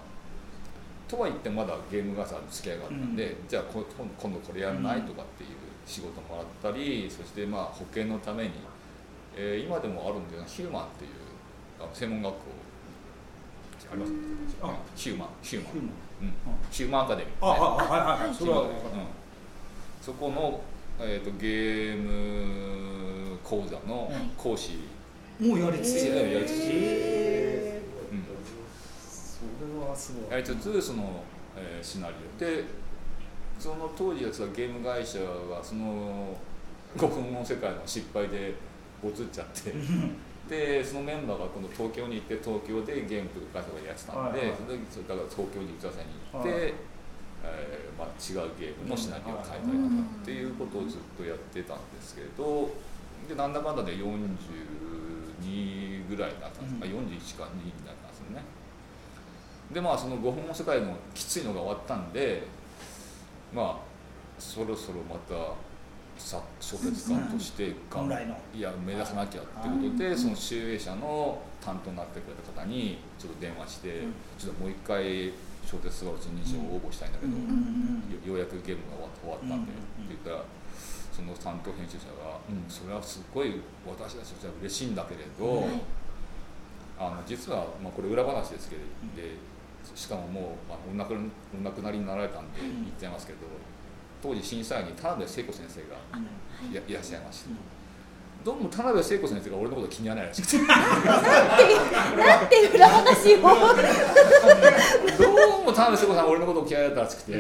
[1.09, 5.51] とは言ってまだゲーム会社の付き合いがあったんで、じゃあこ今今度これやらないとかっていう
[5.87, 8.51] 仕事もらったりそしてまあ保険のために、
[9.37, 11.11] えー今でもあるんだよなヒューマンっていう
[11.93, 12.41] 専門学校
[13.93, 14.13] あります？
[14.63, 15.29] あヒューマン。
[15.43, 15.93] ヒューマン、ヒューマン。
[16.23, 16.33] うん、
[16.73, 17.03] ヒューマン。
[17.03, 18.35] アカデミー、あ、あ、はいはいはい。
[18.35, 18.69] それはうん。
[20.03, 20.61] そこの、
[20.99, 24.79] えー、とゲーム講座の講師、
[25.41, 26.07] もうやりつつ。
[26.07, 26.61] へーやりつつ。
[26.65, 27.81] へ
[28.13, 30.31] うんーすごい。
[30.33, 31.23] やりつつその、
[31.57, 32.65] えーシナリオで。
[33.59, 36.37] その当時やってたゲーム会社がその
[36.97, 38.55] 5分の世界の失敗で
[39.03, 39.73] ボツっちゃって。
[40.49, 44.49] でそのメンバーが今度東京に行って東京でゲームとか会社がやってたんで、はい。
[44.49, 46.75] はいそれでそれだから東京に打ち合わせに行って、はい
[47.47, 52.71] えーまあ、違うゲームのシナリオを変えたりとかっていうことをずっとやってたんですけど
[53.29, 56.83] でなんだかんだで42ぐらいになったんです、うん。
[56.83, 58.43] あ41か2になったんですよね。
[59.73, 62.45] でまあその5本の世界のきついのが終わったんで
[63.53, 63.87] まあ
[64.39, 65.35] そろそろまた
[66.19, 74.13] さ小説家としてが本来のいや目指さなきゃってことでその集英社の担当になってくれた方にちょっと電話して、うん。
[74.39, 75.33] ちょっともう一回
[75.67, 80.45] 小説家の新人賞を応募したいんだけど、うんよようやくゲームが終わったんで、うんって言ったら
[81.11, 85.83] その担当編集者が「うんそれはすごい私たちとしては嬉しいんだけれど、はい。
[86.99, 88.83] あの実は、まあ、これ裏話ですけど、
[89.15, 89.37] で
[89.95, 91.15] しかももう、まあ、お亡く
[91.59, 93.41] お亡くなりになられたんで言っちゃいますけど
[94.23, 95.97] 当時審査員に田辺聖子先生が
[96.73, 96.95] い。
[96.95, 97.51] らっしゃいまして。
[98.47, 100.59] どうも田辺聖子先生が俺のこと気にならないらしくて。
[100.59, 103.43] なんて裏話を。
[103.43, 103.49] ど
[105.63, 107.33] うも田辺聖子さんが俺のことを嫌いだったらしくて。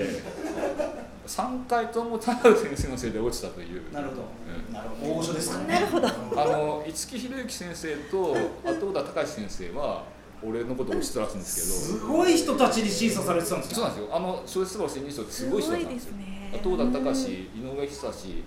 [1.28, 3.92] 3回とも田辺先生のせいで落ちたという。
[3.92, 4.22] なるほど、
[4.68, 4.74] うん。
[4.74, 5.12] なるほど。
[5.12, 6.08] 大御所ですかなるほど。
[6.08, 6.10] あ
[6.44, 10.02] の五木ひろゆき先生と後田隆先生は
[10.42, 12.00] 俺のことを落ちたらしいんですけど。
[12.00, 14.10] すごい人たちに審査されてたんですそうなんですよ。
[14.12, 16.16] あの小説家の新人賞ってすごい人だったんですよ。
[16.16, 16.60] ね。
[16.60, 18.42] 後田隆井上久志、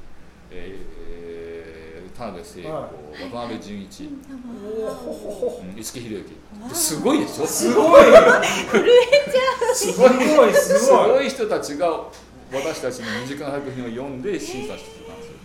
[0.52, 0.99] えーえー
[2.19, 2.89] 田辺聖子、は
[3.32, 6.36] 渡辺淳一、五木ひろゆき。
[6.75, 7.47] すごいでしょ？
[7.47, 9.73] すごい震えちゃう。
[9.73, 10.05] すご
[10.49, 11.10] いすすごい。
[11.12, 11.88] ごい人たちが
[12.51, 15.38] 私たちの身近な作品を読んで審査してたんですよ。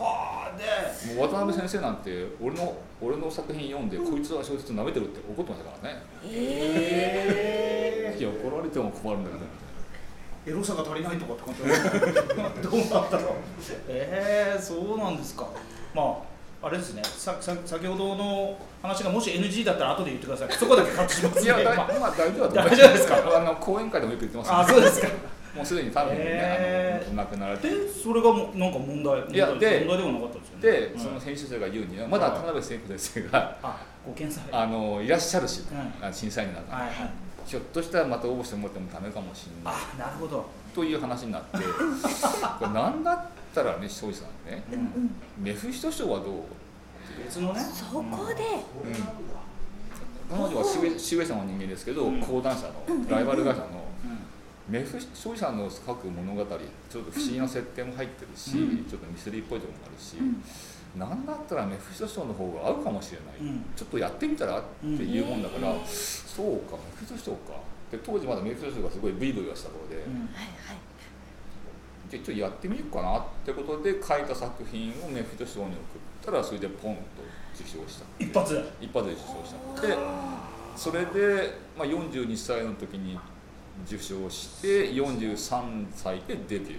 [0.00, 6.02] はあでもう渡辺先生なんて俺の俺の作品読んで、こいつは小説舐めてるって怒ってましたからね。
[6.24, 9.44] えいや怒られても困るんだけど
[10.46, 13.36] エロさが足りないとかって感じ どうなったの？
[13.88, 15.46] えー、そうなんですか。
[15.94, 17.02] まああれですね。
[17.04, 20.48] ささ先ほどの話がもし NG だったら後で言ってください。
[20.52, 23.16] そこだけカットしますんでいや、まあまあ大丈夫だと思い大丈夫ですか？
[23.36, 25.08] あの講演会でもよく言ってます、あそうですか。
[25.54, 27.06] もうすでに多分ね、へー。
[27.06, 27.68] あの亡くなられて。
[27.68, 30.62] でそれがもうなんか問題いやで問題問題ではなかったですよね。
[30.62, 31.00] で、うん。
[31.00, 36.06] その編集者が言うにはまだ田辺聖子先生があご検査あのいらっしゃるし、うん。
[36.06, 37.10] あ審査員になった、はいはい
[37.48, 39.74] ひょっとしたらまた応募してもらってもダメかもしれない。
[39.74, 41.64] あなるほど、という話になって こ
[42.66, 46.42] れ何だったらね庄司さんねうん、メフィスト賞はどう？
[47.24, 47.60] 別のね。
[47.60, 48.44] そこで。
[50.30, 52.20] 彼女はシュウェシュウェイさんの人間ですけど、うん。
[52.20, 52.74] 講談社の
[53.08, 53.66] ライバル会社の
[54.04, 54.72] うん。
[54.72, 58.84] メフ庄司さんの書く物語ちょっと不思議な設定も入ってるし、うん。
[58.84, 60.16] ちょっとミステリーっぽいところもあるし、
[60.96, 63.64] なんだったらメフィスト賞の方が合うかもしれない、うん。
[63.76, 67.60] ちょっとやってみたらっていうもんだから、そうかメフィスト賞か。
[67.90, 70.12] で当時まだメフィスト賞がすごいブイブイいわした頃で、うん。
[70.12, 70.78] はいはい。
[72.10, 75.76] じゃあちょっとやってみようかなってことで書いた作品をメフィスト賞に送っ
[76.24, 77.00] たらそれでポンと
[77.54, 79.86] 受賞した一発一発で受賞した。
[79.86, 79.96] で
[80.74, 83.18] それで、まあ、42歳の時に
[83.86, 86.76] 受賞して43歳でデビュー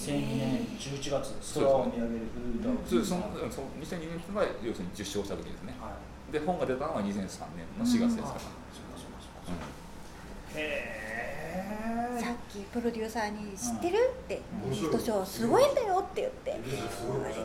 [0.00, 5.74] 2002年11月そう空を見上げるフルーそうそのその2002年が要するに受賞した時ですね。
[5.80, 5.90] は
[6.28, 6.32] い。
[6.32, 9.62] で本が出たのが2003年の4月ですから、あそうかそうかそうか
[10.54, 10.56] へ
[12.16, 14.40] えさっきプロデューサーに「知ってる?」って
[14.72, 16.60] 「ヒットショーすごいんだよ」って言って。
[16.64, 17.40] 言われて。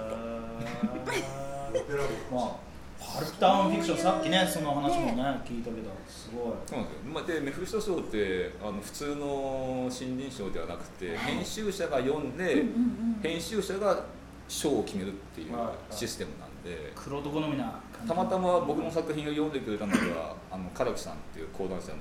[2.31, 6.53] まあパルプタウンフィクションさっきねその話もね聞いたけどすごい。
[6.65, 14.05] そうなんですよ、まあ、でメフィスト賞ってあの普通の新人賞ではなくて編集者が読んで、うんうん編集者が
[14.47, 17.81] 賞を決めるっていうはいシステムなんで、黒人好みな。
[17.91, 21.97] 感じたまたま僕の作品を読んでくれたのがあの唐木さんっていう講談社の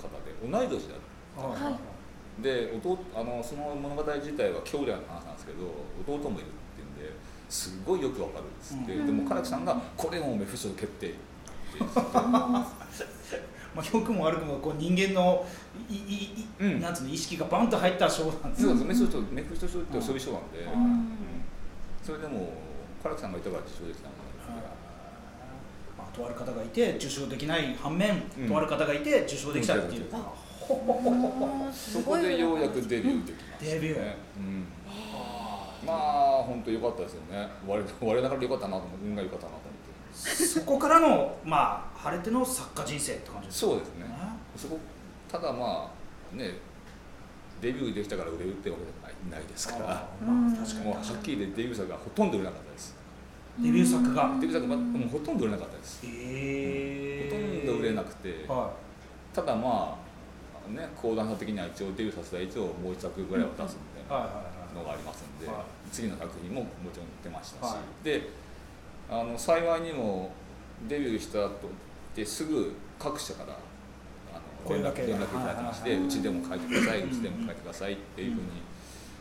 [0.00, 0.94] 方で同い年だ
[1.36, 1.62] はい。
[1.64, 2.42] はい。
[2.42, 5.68] で弟あのその物語自体は兄弟の話なんですけど
[6.06, 6.48] 弟もいる
[7.52, 9.06] すごいよくわかるっつって、うん。
[9.06, 11.18] でも唐木さんが「これもメフィスト決定」って
[11.78, 11.98] 言って
[13.74, 15.46] まあ良くも悪くもこう人間の
[15.88, 16.80] いいい、うん。
[16.80, 18.70] なんつうの意識がバンと入った賞なんですよ。
[18.70, 20.84] そうですメフィストメフィスト賞ってそういう賞なんで、ううん。
[20.84, 21.18] ん
[22.02, 22.54] それでも
[23.02, 24.20] 唐木さんがいたから受賞できたので、
[25.98, 28.48] まあ、とある方がいて受賞できない反面、うん。
[28.48, 30.18] とある方がいて受賞できたっていう、うん。
[31.66, 31.72] うん。
[31.72, 33.98] そこでようやくデビューできましたね、デビュー。
[33.98, 34.64] うん
[35.86, 37.48] まあ本当良かったですよね。
[37.66, 39.06] 我我ながら良かったなと思って。
[39.06, 39.72] 運が良かったなと思っ
[40.12, 44.04] てそこからのまあ晴れての作家人生って感じですそうですね。
[44.04, 44.10] ね。
[44.56, 44.78] そこ
[45.30, 45.90] ただま
[46.32, 46.52] あね
[47.60, 49.86] デビューできたから売れるってわけじゃないないですから。
[49.86, 50.84] まあ確かに。
[50.86, 53.02] もうはっきり言ってデビュー作がほとんど売れなかったです。
[53.60, 57.28] デビュー作が、デビュー作がもうほとんど売れなかったです、え
[57.64, 58.72] ほとんど売れなくて、は
[59.34, 59.98] ただま
[60.66, 64.30] あね講談社的には一応デビューさせたら一応もう一作ぐらいは出すみたいいはい。
[64.30, 65.56] なのがありますんで、はい。
[65.90, 68.04] 次の作品ももちろん出ましたし、はい。
[68.04, 68.28] で
[69.10, 70.32] あの幸いにも
[70.88, 71.70] デビューした後
[72.14, 73.58] ですぐ各社から
[74.32, 78.46] あの連絡連絡いただきまして、うちでも書いてください、うちでも書いてくださいっていうふうに、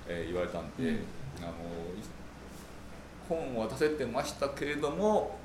[0.08, 0.96] えー言われたんで、うん。
[1.42, 1.54] あの
[3.28, 5.38] 本を渡せてましたけれども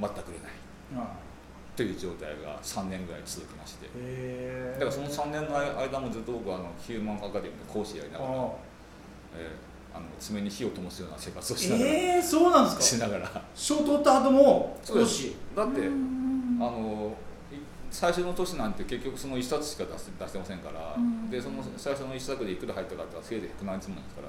[0.00, 1.04] 全く売れない。
[1.04, 1.12] あ
[1.76, 3.86] という状態が3年ぐらい続きまして。
[4.74, 8.34] だからその3年の間もずっと僕はあのヒューマンアカデミーの講師やりながら、あ
[9.36, 12.82] えーあの爪に火を灯すような生活をしながら、えー、そうなんですか？
[12.82, 13.42] しながら。
[13.56, 15.34] 賞取った後も少し。
[15.56, 16.58] だって、うん。
[16.60, 17.12] あの
[17.52, 17.56] い
[17.90, 21.28] 最初の年なんて結局その1冊しか出して出してませんから、うん。
[21.28, 24.28] でその最初の1作でいくら入ったかってせいぜい100何十万ですから、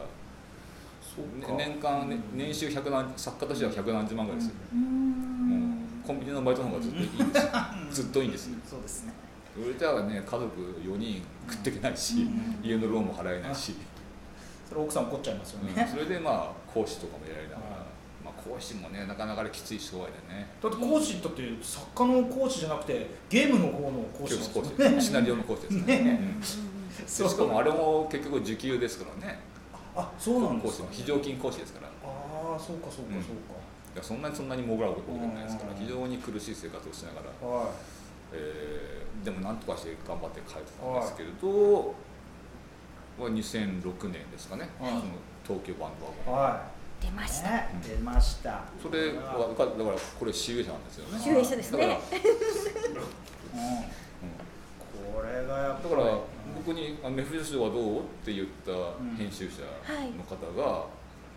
[1.16, 1.54] そうか。
[1.56, 2.38] ね年間、ねうん。
[2.40, 5.50] 年収100何作家としては100何十万ぐらいですよ、うん。
[5.50, 7.52] もうコンビニのバイトの方がずっといいんですよ。
[7.92, 8.56] ずっといいんですよ。
[8.68, 9.14] そうですね。
[9.56, 10.46] 売れたらね家族
[10.84, 12.68] 4人食っていけないし、うん。
[12.68, 13.76] 家のローンも払えないし、
[14.72, 20.48] それ奥さん怒っちゃいますようんね、それでまあ講師とかもやりながら、はいまあ、講師もねなかなかきつい商売でね。
[20.64, 25.02] だって講師だって作家の講師じゃなくてゲームの方の講師ですよね。
[25.02, 26.00] シナリオの講師ですね。
[26.00, 26.20] ね。
[26.40, 26.42] うん。
[26.42, 29.40] しかもあれも結局受給ですからね。
[29.94, 30.88] あそうなんですか。
[30.90, 31.88] 非常勤講師ですから。
[31.88, 33.24] いああそうかそうかうん。
[33.24, 33.36] そう
[33.96, 37.72] やそんなにそんなにもぐらうことじゃないですからうん非常に苦しい生活をしながら、かは
[38.32, 41.94] えーでもなんとかして頑張って書いてたんですけれど、
[43.22, 44.90] まあ2006年ですかね、はい。
[44.90, 45.04] その
[45.46, 46.38] 東京バンドワゴンい。
[46.38, 48.64] は出ました、いね出ました。
[48.82, 51.24] それはだからこれ集英社なんですよね。
[51.24, 51.88] 集英社ですね。
[51.88, 53.78] だから、うん。
[53.78, 53.84] うん
[55.14, 55.96] これがやっぱり。
[55.96, 56.18] だから
[56.66, 58.72] 僕に「あメフィストはどう?」って言った
[59.18, 59.62] 編集者
[60.18, 60.86] の方が、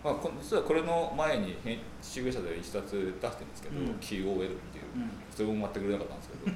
[0.02, 3.86] まあ、こ実はこれの前に編集者で一冊出してるんですけど、うん。
[3.96, 5.10] QOL っていううん。
[5.30, 6.52] それも全く売れなかったんですけど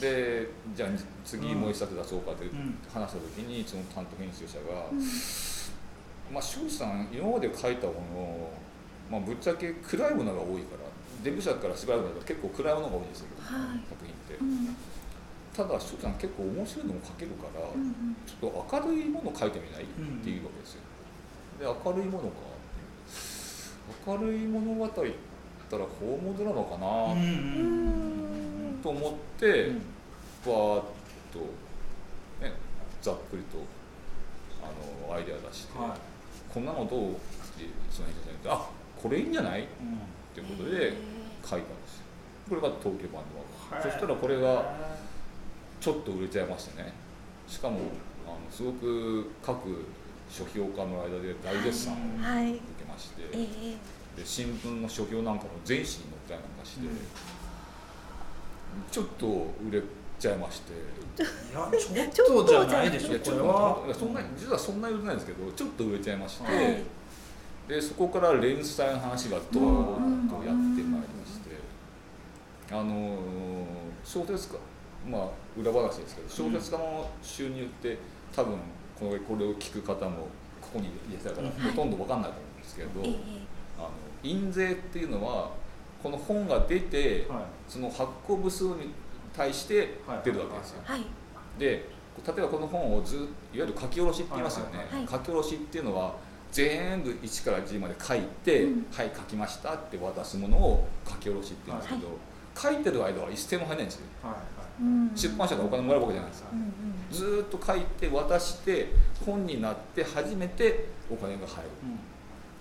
[0.00, 0.88] でじゃあ
[1.24, 2.78] 次もう一冊出そうかってうん。
[2.92, 4.86] 話した時にその担当編集者が
[6.32, 8.50] 「まあ庄司さん今まで書いたもの、
[9.10, 10.84] まあ、ぶっちゃけ暗いものが多いから
[11.24, 13.80] デビュー作からしばらくだと結構暗いものが多いんですよ、はい。
[13.88, 14.34] 作品って。
[14.40, 14.44] う。
[14.44, 14.76] ん。
[15.54, 18.16] ただ庄司さん結構面白いのも書けるから、うんうん。
[18.24, 19.86] ちょっと明るいもの書いてみない、っ
[20.22, 20.82] ていうわけですよ。
[21.58, 28.39] で明るいものかっていう明るい物語ったらホームドラマかな、うんうん
[28.82, 29.82] と思って、うん
[30.42, 30.56] バーッ
[31.30, 31.38] と、
[32.40, 32.50] ね、
[33.02, 33.58] ざっくりと
[34.62, 35.94] あのアイデア出して、は
[36.48, 37.10] こんなのどう？
[37.12, 37.20] って
[37.90, 38.70] その編集者に言ってあ
[39.02, 39.60] これいいんじゃない？
[39.60, 39.98] っいうん
[40.34, 40.94] ていうことで
[41.44, 42.04] 書いたんですよ。
[42.48, 43.44] これが東京版の。
[43.70, 44.72] はいそしたらこれが
[45.78, 46.94] ちょっと売れちゃいましてね。
[47.46, 47.80] しかも
[48.26, 49.84] あのすごく各
[50.30, 52.54] 書評家の間で大絶賛を受はい。
[52.78, 53.76] けまして、え
[54.16, 54.20] え。
[54.20, 56.96] で新聞の書評なんかも全紙に載ったりなんかして、うん
[58.90, 59.26] ちょっと
[59.68, 59.82] 売れ
[60.18, 60.72] ちゃいまして。
[61.20, 61.22] い
[61.96, 63.94] やちょっとじゃないでしょこれは。
[63.98, 66.82] そんな実はそんなに売れないんですけどちょっと売れちゃいまして、はい。
[67.68, 71.50] でそこから連載の話がどーっとやってまいりまして、
[72.70, 73.18] あの
[74.02, 74.58] 小説家
[75.06, 75.28] まあ
[75.58, 77.98] 裏話ですけど小説家の収入って
[78.34, 78.56] 多分
[78.98, 80.28] これこれを聞く方も
[80.60, 81.52] ここに入れてたからうん。
[81.52, 83.14] ほとんど分かんないと思うんですけど、ええ。
[83.78, 83.90] あの
[84.22, 85.50] 印税っていうのは
[86.02, 87.42] この本が出て、はい。
[87.68, 88.92] その発行部数に
[89.36, 90.80] 対して出るわけですよ。
[90.84, 91.04] はい。
[91.58, 91.88] で
[92.26, 94.86] 例えばこの本をずっいわゆる書き下ろしって言いますよね、はい。
[94.86, 94.96] はい。
[94.98, 96.16] はい書き下ろしっていうのは
[96.52, 98.86] 全部1から10まで書いて、うん。
[98.92, 104.06] はい書きましたって渡すものを書き下ろしって言うんですけど、書いてる間は一銭も入らないんですよ。
[105.14, 106.48] 出版社がお金もらうわけじゃないですか。
[106.52, 106.74] うんうん
[107.10, 108.86] ずーっと書いて渡して
[109.26, 111.70] 本になって初めてお金が入る。
[111.82, 111.86] う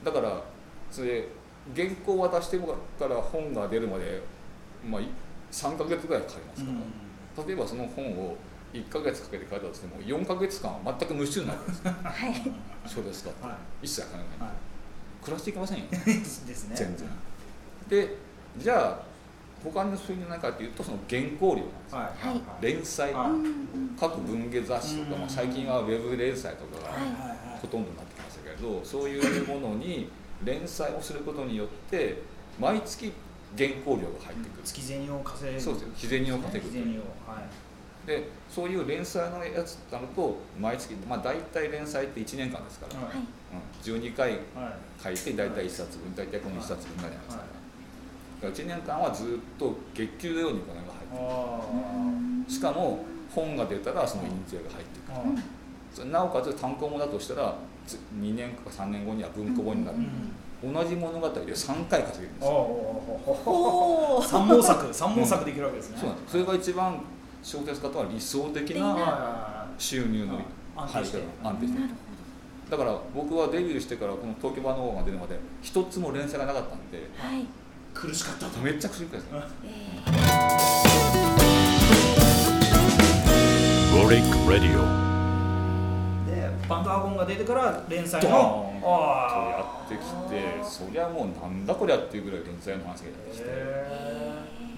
[0.02, 0.04] ん。
[0.04, 0.42] だから
[0.90, 1.28] それ
[1.76, 2.66] 原稿を渡してか
[3.08, 4.22] ら本が出るまで、
[4.88, 5.08] まあ、い
[5.52, 6.72] 3ヶ月ぐらいかかりますか
[7.38, 8.38] ら、例えばその本を
[8.74, 11.92] 1ヶ月かけて書いたとしても4ヶ月間は全く無臭になるんですよ。
[12.04, 12.34] はい。
[12.88, 13.32] そうですか。
[13.32, 14.54] って、は一切考えない、は
[15.22, 15.86] 暮らしていけませんよ。
[15.86, 16.76] い ですね。
[16.76, 17.10] 全然。
[17.90, 18.16] で
[18.58, 19.10] じゃあ
[19.64, 22.08] 他のそういうの何かっていうとその原稿料なんですよ、はい。
[22.30, 22.42] はい。
[22.62, 24.00] 連載、はい。
[24.00, 25.20] 各文芸雑誌とか、うん。
[25.22, 27.60] まあ、最近はウェブ連載とかがはい。
[27.60, 30.10] ほとんどになってきましたけれどそういうものに
[30.44, 32.22] 連載をすることによって
[32.60, 33.12] 毎月
[33.58, 35.90] 原稿料が入ってくる、月銭を稼ぐそうですよ。
[35.96, 38.08] 日銭を稼ぐ日銭をはい。
[38.08, 43.06] でそういう連載のやつなると毎月、まあ、大体連載って1年間ですから、はい。
[43.06, 43.18] はい。
[43.18, 44.40] うん、12回はい。
[45.04, 47.26] 書いて大体1冊分大体この1冊分ぐらいじゃない。
[47.26, 52.08] ですか、だから1年間はずっと月給のようにお金が入ってあ
[52.48, 55.14] るしかも本が出たらその印税が入ってくる。
[55.14, 55.60] あ
[55.94, 57.79] それなおかつ単行本だとしたらつ
[58.20, 60.06] 2年か3年後には文庫本になる、うん
[60.62, 62.52] 同じ物語で3回稼げるんですよ。
[62.52, 64.94] おお 三毛作。
[64.94, 66.32] 三毛作できるわけですね、そうなんです。
[66.34, 67.02] それが一番
[67.42, 70.40] 小説家とは理想的なは収入の
[70.76, 71.24] 安定して。
[71.42, 71.80] 安定して。
[71.80, 71.94] なる
[72.70, 77.48] だから僕はデビューしてからこの東京版の方が出るまで一つも連載がなかったんではい、い
[77.94, 78.60] 苦しかったと。
[78.60, 79.32] めっちゃ苦しかったです。
[79.32, 79.70] ねえ
[83.96, 85.09] Rorik Radio.
[85.09, 85.09] で
[86.70, 90.00] バンドワゴンが出てから連載ドーのンとやってき
[90.30, 93.02] てそりゃもうなんだこりゃっていうぐらい連載の話がやっ
[93.32, 93.44] てきて。
[93.48, 94.20] へ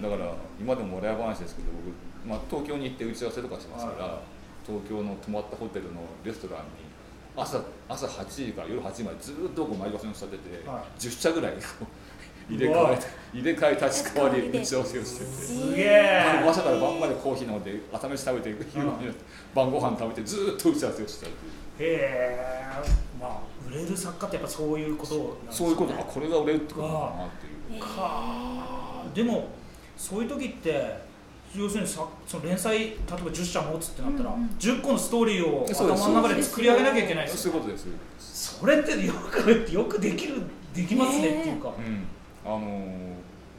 [0.02, 4.20] だから今でも笑い話ですけど僕、まあ、東京に行って打ち合わせとかしますから、は
[4.66, 6.90] 東京の泊まったホテルのレストランに
[7.36, 11.00] 朝朝8時から夜8時までずっとこう毎場所に座ってて、はい。
[11.00, 11.54] 10社ぐらい
[12.50, 15.30] 入れ替えて入れ替え立ち替わり打ち合わせをしてて。
[15.30, 16.44] すげえ。
[16.44, 19.14] 朝から晩までコーヒー飲んで朝飯食べて昼間に
[19.54, 21.52] 晩ご飯食べてずっと打ち合わせをしてたっていう
[21.82, 22.82] へえ
[23.20, 27.82] まあ売れる作家ってやっぱそういうことなんですそういうことねあこれが売れるってことかなっていう。
[27.82, 27.96] ー。
[27.96, 29.04] か。
[29.14, 29.48] でも
[29.96, 31.12] そういう時って
[31.54, 37.52] 要するにさその連載例えば10社持つってなったら、うんうん10個のストーリーを頭の中で作り上げなきゃいけないですよ。
[37.52, 37.78] そういうことで
[38.18, 38.58] す。
[38.58, 40.42] それってよく よくできる
[40.74, 42.06] できますねっていうか、うん。
[42.44, 43.12] あのー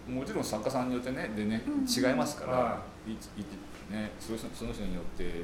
[0.04, 3.12] もちろん作家さんによってねでねうん違いますから、はい。
[3.12, 3.18] いい
[3.90, 5.44] ね、その人その人によって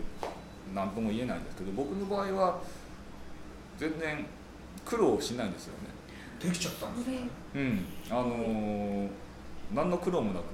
[0.74, 2.60] 何とも言えないんですけど僕の場合は
[3.78, 4.26] 全然
[4.86, 5.90] 苦労しないんですよね。
[6.40, 7.12] できちゃったんですこ
[7.56, 7.86] れうん。
[8.10, 9.10] あのー
[9.74, 10.46] 何の苦労もなく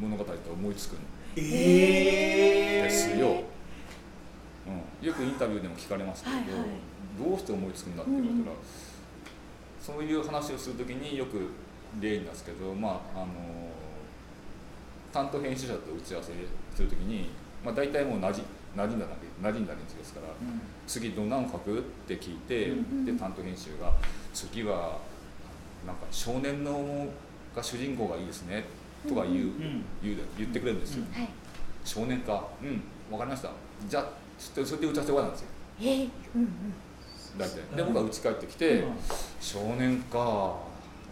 [0.00, 0.96] 物語って思いつくん
[1.36, 3.42] ええですよ、
[4.66, 7.28] うん、よくインタビューでも聞かれますけど、はいはい。
[7.30, 8.58] どうして思いつくんだって言われたら、うん
[9.84, 11.46] そういう話をするときによく
[12.00, 13.26] 例に出すけど、まああの
[15.12, 16.32] 担当編集者と打ち合わせ
[16.74, 17.28] するときに、
[17.62, 18.42] まあ、大体もうなじ
[18.76, 20.26] 馴染んだだけ馴染んだ連中ですから、
[20.86, 21.78] 次どんなの書く？
[21.78, 23.92] って聞いて、うんで担当編集が
[24.32, 24.98] 次は
[25.86, 27.06] なんか少年の
[27.54, 28.64] が主人公がいいですね
[29.08, 31.28] とか言う,、ん言う言ってくれるんですよ、はい。
[31.84, 33.50] 少年かうんわかりました。
[33.88, 34.02] じゃあ
[34.38, 35.48] ちょっとそれで打ち合わせ終わりなんですよ。
[35.80, 36.48] えー、うんうん。
[37.38, 37.76] 大体。
[37.76, 38.92] で僕は家帰ってきて、うん。
[39.40, 40.56] 少年か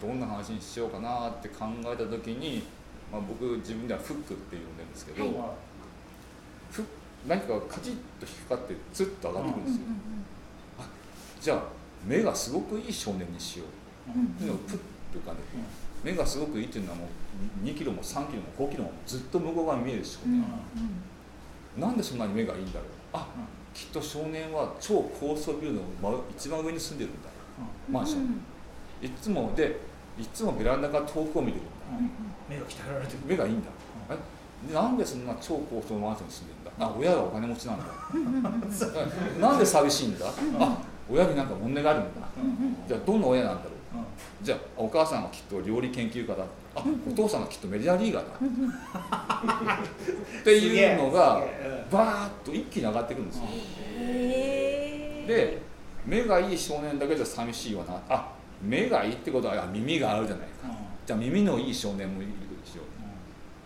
[0.01, 2.63] どんな話にしようかなって考えた時に、
[3.11, 5.33] まあ、僕自分ではフックって呼んでるんですけど、はい。
[6.71, 6.85] フッ
[7.27, 9.81] 何かがカチッと引っかかってツッと上がってくるんですよ、
[11.41, 11.63] じゃあ
[12.05, 13.65] 目がすごくいい少年にしよ
[14.07, 14.83] うっていうのをプッと
[15.19, 15.43] 浮かんで
[16.03, 17.05] 目がすごくいいっていうのはも
[17.63, 20.43] う2キロも3キロも5キロもずっと向こう側に見える少うん
[21.77, 22.87] 年、なんでそんなに目がいいんだろう。
[23.13, 23.27] あ
[23.73, 27.29] きっと少年は超高層ビルの真一番上に住んでるんだ。
[27.89, 28.41] マンション、
[29.01, 29.79] いつもで
[30.19, 31.71] いつもベランダから遠くを見てるんだ。
[32.49, 33.19] 目が鍛えられてる。
[33.25, 33.69] 目がいいんだ、
[34.11, 34.17] え？
[34.67, 37.85] でなんでそんな超高層マンションに住んでるんだあ親がお金持ちなんだ。
[39.37, 40.25] えなんで寂しいんだ？
[40.59, 40.77] あ
[41.09, 42.09] 親になんか問題があるんだ。
[42.87, 43.73] じゃあどんな親なんだろう？
[44.41, 46.43] じゃあお母さんはきっと料理研究家だ。
[46.75, 48.31] あお父さんはきっとメジャーリーガーだ。
[50.41, 51.43] っていうのが
[51.91, 53.45] バーッと一気に上がってくるんですよ。
[55.27, 55.61] で
[56.05, 58.01] 目がいい少年だけじゃ寂しいわな。
[58.09, 60.53] あ目がいいってことはあ耳があるじゃないか。
[61.05, 62.25] じゃあ耳のいい少年もい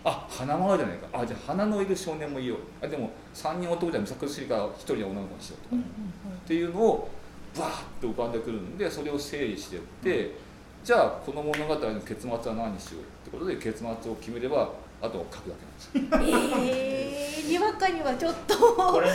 [0.10, 1.08] あ鼻もあるじゃないか。
[1.22, 2.60] あじゃあ鼻のいる少年もいよう。
[2.82, 7.10] あでも3人男じゃ見作するから1人は女の子にしようとか、うんうんっていうのを
[7.58, 10.36] バーッと浮かんでくるんでそれを整理していって、
[10.82, 14.70] じゃあこの物語の結末は何にしようってことで結末を決めれば
[15.02, 15.56] あとは書くだ
[15.92, 16.54] けなんですよ。
[16.54, 18.56] うんえー、にわかにはちょっと。
[18.56, 19.14] これね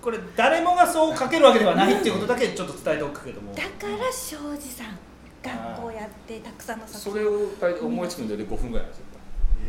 [0.00, 3.52] これ誰もがそう書けるわけではないっていうことだけちょっと伝えておくけども。
[3.54, 4.96] だから庄司さん
[5.42, 7.48] 学校やってたくさんの作それを
[7.82, 9.04] 思いつくんで5分ぐらいなんですよ。
[9.04, 9.05] えー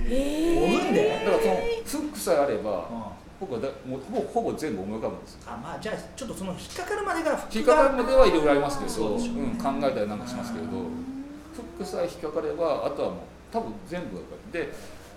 [0.06, 1.22] 5分で。
[1.26, 3.18] だからそのフックさえあればうん。
[3.40, 5.40] 僕はだもうほぼほぼ全部思い浮かぶんですよ。
[5.46, 13.20] あまあじゃあちょっとその引っかかるまでが引っかかるまではいろいろありますけど、そうん、考えたりなんかしますけれど、フックさえ引っかかればあとはもう
[13.52, 14.74] 多分全部で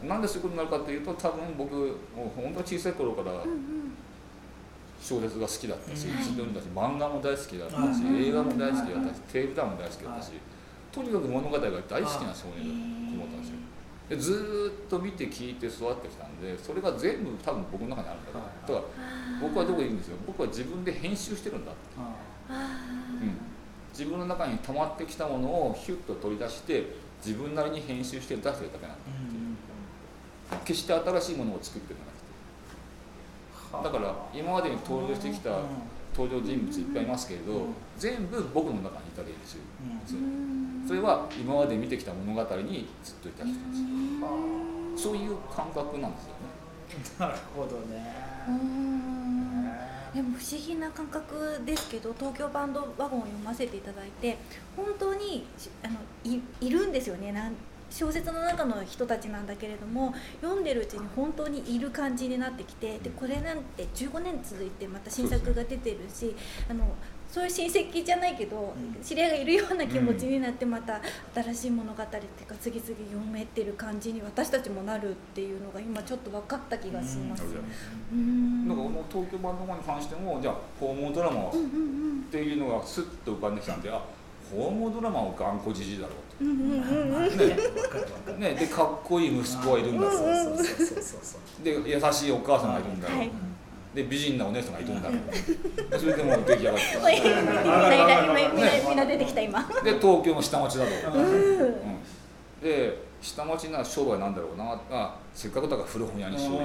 [0.07, 1.89] なんでそういうことになるかというと多分僕もう
[2.37, 3.41] 本当に小さい頃から
[5.01, 6.18] 小説が好きだったし、うん。
[6.18, 8.22] 自分だし漫画も大好きだったし、うん。
[8.22, 10.33] 映画も大好きだったし、テレビドラマも大好きだったし、
[10.93, 13.57] とにかく物語が大好きな少年だと思ったんですよ
[14.11, 18.33] でずーっと見て聞いて育ってきたんでそれが全部多分僕の中にあるんだ
[18.67, 20.17] と、だから僕はどこにいるんですよ。
[20.27, 22.17] 僕は自分で編集してるんだあ
[22.51, 22.53] あ
[23.23, 23.39] うん。
[23.93, 26.87] 自分の中に溜まってきたものをヒュッと取り出して
[27.25, 29.03] 自分なりに編集して出してるだけなんだ
[30.53, 30.57] う。
[30.57, 33.99] ん決して新しいものを作ってるんじゃなくて。
[34.01, 35.51] だから今までに登場してきた
[36.21, 37.75] 登場人物いっぱいいますけれど、うん。
[37.97, 39.57] 全部僕の中にいた連中
[40.12, 40.87] うんうん。
[40.87, 43.79] それは今まで見てきた物語にずっといた人たち
[44.23, 46.61] あそういう感覚なんですよね。
[47.18, 48.14] ー なるほどね。
[48.49, 49.41] うーん。
[50.12, 54.37] でも不思議な感覚ですけど東京バンドワゴンを読ませていただいて
[54.77, 55.95] 本当にしあの
[56.25, 57.33] いいるんですよね。
[57.33, 57.55] なん
[57.91, 66.34] 小説の中の人たちなんだけれども読んでるうちに本当にいる感じになってきてでこれなんて15年続いてまた新作が出てるし
[66.68, 66.95] あの
[67.30, 69.05] そういう親戚じゃないけど、うん。
[69.05, 71.01] 知り合いがいるような気持ちになってまた
[71.32, 77.45] 新しい物語っていうか次々読めてる感じに私たちもなるっていうのが今ちょっと分かった気がします。
[77.45, 78.18] うん。
[78.18, 78.68] うん。
[78.68, 82.22] なんかこの東京バンドマンに関してもじゃあ訪問ドラマっうんうん。
[82.32, 84.03] ていうのがスッと浮かんできたんであ
[84.51, 88.55] 訪問ドラマを頑固じじいだろうんうね。
[88.55, 90.07] でかっこいい息子がいるんだ。
[90.07, 90.24] ろそう
[91.64, 93.30] で優しいお母さんがいるんだろう、はい。
[93.94, 95.18] で美人なお姉さんがいるんだろう。
[95.98, 97.20] それでもう出来上がっておい
[98.88, 99.62] みんな出てきた今。
[99.84, 101.24] で東京の下町だろう、うん。
[101.61, 101.74] うん。
[102.62, 104.80] で下町な商売なんだろうな。
[104.90, 106.61] あせっかくだから古本屋にしようっ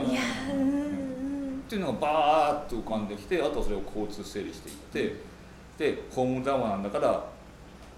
[1.67, 4.75] ていうのがバーッと浮かんできてあとはそれを交通整理していっ
[5.09, 5.15] て
[5.77, 7.34] でホームドラマなんだから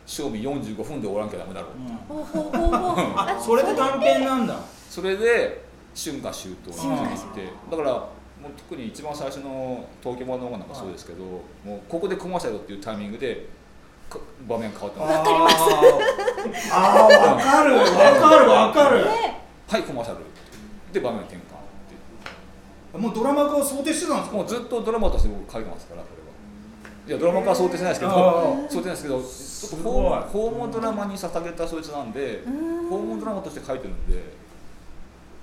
[0.07, 2.23] 賞味45分で終わらなきゃダメだろう、うん。
[2.23, 3.13] ほうほうほうほう。
[3.17, 4.55] あ それで短編なんだ。
[4.89, 5.61] それで
[5.93, 7.99] 春夏秋冬に春入ってだからも
[8.49, 11.41] う特に一番最初の東京版の方なんかそうですけど、も
[11.77, 13.47] うここでコマーシャルっていうタイミングで
[14.09, 16.71] か場面変わってますわかります。
[16.71, 17.31] あー。
[17.33, 17.75] わかる。
[17.77, 19.03] わかるわかる。
[19.05, 19.41] ね。
[19.67, 20.23] はいコマーシャル
[20.93, 22.97] で場面転換って。
[22.97, 24.37] もうドラマ化を想定してたんですか？
[24.37, 26.01] もうずっとドラマとして僕書いてますから
[27.07, 32.89] いやドラマ化は想定してないですけどあ想定ないですけどちょ訪問訪問ドラマに捧げたそいつなんでうん。
[32.89, 34.47] 訪問ドラマとして書いてるんで。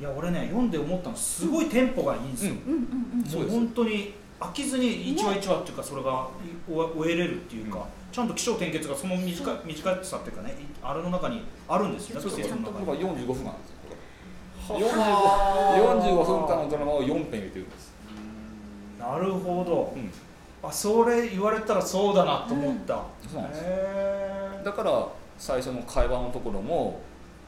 [0.01, 6.27] いや俺ね読んで思ったのすごいテンポがいいんですよ、もう本当に飽きずに一話一話っていうかそれが
[6.69, 7.85] 終終えれるっていうか、うん。
[8.13, 12.41] ちゃんと起承転結がその短い短さっていうかねいあれの中にあるんですよねそうそう。
[12.41, 13.77] 季節の中にだから45分なんですよ
[14.69, 14.85] これ。
[14.85, 14.91] は
[15.95, 17.95] 45 45分間のドラマを4編入れてるんです、
[18.99, 19.93] なるほど。
[19.95, 20.11] うん
[20.69, 25.09] あそれ言われたらそうだなと思った、そうなんですへだから
[25.39, 27.01] 最初の会話のところも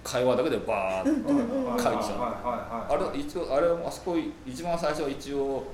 [0.03, 5.65] 会話だけでバーッと書いちゃうはいはいはいあれ一応あれあそこ一番最初は一応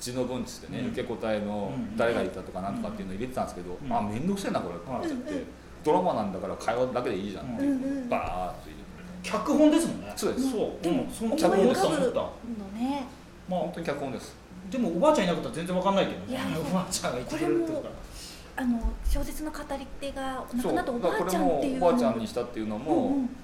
[0.00, 0.86] 字の文っつってね、うん。
[0.88, 3.92] 受け答えのうん誰が言ったとかなんとかっていうのを入れてたんですけど、うん。
[3.92, 5.46] あ面倒くせえなこれって思っちゃって、うん
[5.84, 8.14] ドラマなんだから会話だけでいいじゃんって、バーッと入れて。
[9.22, 10.12] 脚本ですもんね。
[10.16, 10.50] そうです。
[10.50, 10.88] そう。
[10.88, 11.10] うん。
[11.10, 12.32] その思い脚本浮かぶのだと思っ
[12.72, 13.06] たね。
[13.46, 14.34] まあ本当に脚本です
[14.70, 16.38] でもおばあちゃんいなかったら全然わかんないけどね。
[16.58, 17.84] おばあちゃんがいてくれるってから
[18.56, 23.18] あの小説の語り手が亡くなったおばあちゃんっていうもおばあちゃんにしたっていうのも、うんう。
[23.22, 23.36] ん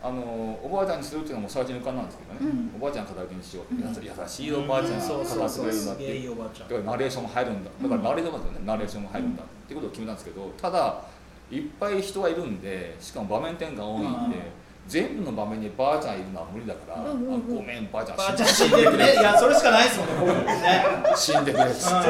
[0.00, 2.76] あのおばあちゃんにするっていうのも最初に浮かんですけどね、うん。
[2.76, 3.84] おばあちゃん語り手にしよう、うん優
[4.28, 6.20] しいおばあちゃんが語ってくれるんだって。
[6.20, 7.70] いおばあちゃんだからナレーションも入るんだ。
[7.82, 11.02] だからナレーションなんですよね、ナレーションも入るんだっていうことを決めたんですけどただ
[11.50, 14.42] いっぱい人がいるんでしかも場面転換多いんで、うん
[14.88, 17.34] 全部の場面にばあちゃんいるのは無理だから、うんうんうん。
[17.34, 20.08] あごめんばあちゃんばあちゃん死んでるねいやそれしかないですもん
[20.46, 20.84] ね
[21.14, 22.06] 死んでくれっつって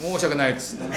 [0.00, 0.90] 申し訳ないっつって、うん。
[0.90, 0.94] ね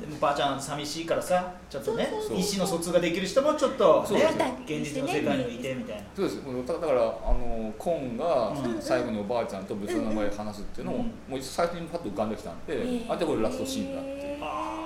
[0.00, 4.34] でもばあちゃん寂しいからさちょっとねそうそう意思の疎通ができる人もちょっとそうねです
[4.82, 6.02] 現実の世界にはいてみたいな。
[6.14, 8.80] そうですだだからあのコンがうん。
[8.80, 12.76] 最後におばあちゃんと別の名前で話すっていうのも、うんもう最初にパッと浮かんできたんで、
[13.08, 14.85] あでこれラストシーンだってへー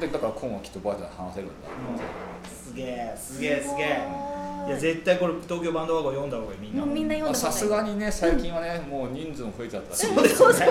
[0.00, 1.54] でだからコンはきっとばあちゃんと話せるんだ。
[2.44, 4.00] すげえすげえすげえ。
[4.64, 4.70] ごい。
[4.72, 6.84] や絶対これ東京バンドワゴン読んだ方がいいみんな。
[6.84, 9.96] もうみんな読んださすがにね最近はね、もう人数も増えちゃった。
[9.96, 10.66] しそうですよね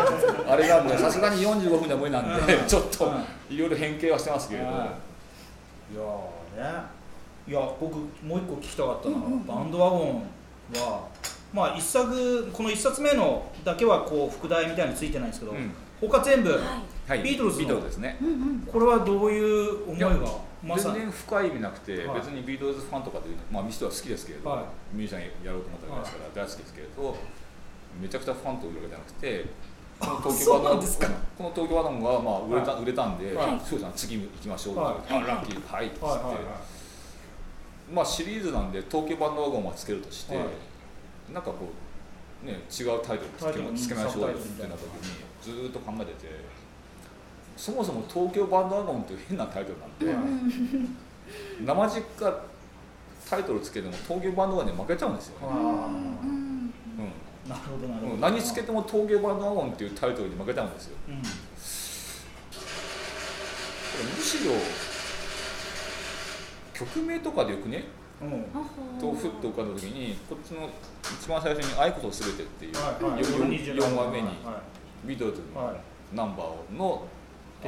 [0.48, 2.68] あれがもうねさすがに45分では無理なんで、うん。
[2.68, 6.96] ちょっとういろいろ変形はしてますけれど、はいいやーね。
[7.48, 9.46] いや僕もう一個聞きたかったのは、うんうんうん。
[9.46, 10.24] バンドワゴン
[10.74, 11.08] は
[11.54, 15.72] まあ一作この一冊目のだけはこう副題みたいについてないんですけど、うん。
[16.02, 16.60] 他全部、はい
[17.08, 17.66] はい、ビートルズの。
[17.66, 18.18] ビートルズですね。
[18.22, 18.60] うんうん。
[18.62, 20.10] これはどういう思いが
[20.64, 20.96] まさに？
[20.96, 22.20] 全然深い意味なくて、はい。
[22.20, 27.18] 別にビートルズファンとかでいうまあ人は好きですけれど、はミュージシャンやろうと思ったわけですから大好きですけれど
[28.02, 29.46] めちゃくちゃファンというわけじゃなくて
[30.00, 32.84] この東京バナナがまあ売れた,、はい。
[32.84, 33.62] 売れたんで、はい。
[33.64, 35.14] そうじゃん次行きましょう、はい。
[35.14, 36.04] あラッキーはいっつって、
[37.94, 40.46] まあシリーズなんで東京バンドワゴンはつけるとして、はい。
[41.32, 41.70] なんかこ
[42.44, 46.56] うね違うタイトルつけましょうよってなった時にずーっと考えてて
[47.56, 50.98] そもそも東京バンドワゴンっていう変なタイトルなんで、うん
[51.66, 52.34] 生実家
[53.28, 56.74] タイトルつけても東京バンドワゴンに負けちゃうんですよ、あうんうん
[57.46, 58.12] うなるほどなるほど。
[58.14, 60.98] んうん、何つけても東京バンドワゴンっていうタイトルに負けちゃうんですよ。
[61.10, 61.16] うん。
[61.16, 61.22] こ
[64.00, 64.52] れむしろ
[66.74, 67.86] 曲名とかでよくね
[68.22, 68.46] うん。
[69.00, 70.70] とふっと浮かんだ時にこっちの
[71.20, 73.22] 一番最初に「愛こそすべて」っていうはいはい。
[73.22, 74.62] よよ27 4話目には
[75.06, 75.74] ビートルズの
[76.14, 77.06] ナンバーの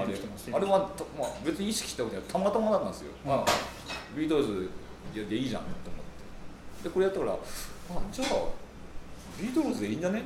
[0.06, 2.26] 出てきてますあれはた、まあ、別に意識したことない。
[2.26, 3.32] たまたまだったんですよ、うん。
[3.34, 3.46] あ
[4.16, 4.70] ビートルズ
[5.14, 6.84] でいいじゃんと思って。
[6.84, 7.38] でこれやったからあ
[8.12, 8.28] じゃあ
[9.40, 10.24] ビートルズでいいんじゃね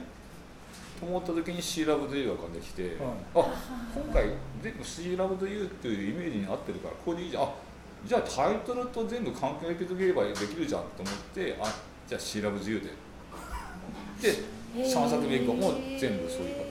[1.01, 4.25] 思った時に「シーラブドゥユーができて、あ今回
[4.61, 7.43] 全部「シーラブドゥユーっていうイメージに合ってるからこれでいいじゃん。
[7.43, 7.49] あ
[8.05, 11.65] じゃあタイトルと全部関係づければできるじゃんと思ってあ
[12.07, 12.83] じゃあ「シーラブドゥユー。
[12.83, 12.89] で
[14.21, 14.37] で
[14.75, 16.70] 3作目以降も全部そういうパタ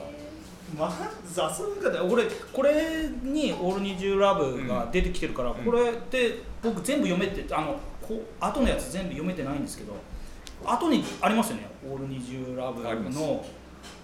[0.77, 0.89] ま
[1.25, 5.53] ずあそういう方俺これに「オールニジューラブが出てきてるから、ん。
[5.55, 9.93] これって僕全部読めてあのこう後のやつ全部読めてないんですけど
[10.65, 13.17] 後にありますよね「オールニジューラブあります。
[13.19, 13.43] の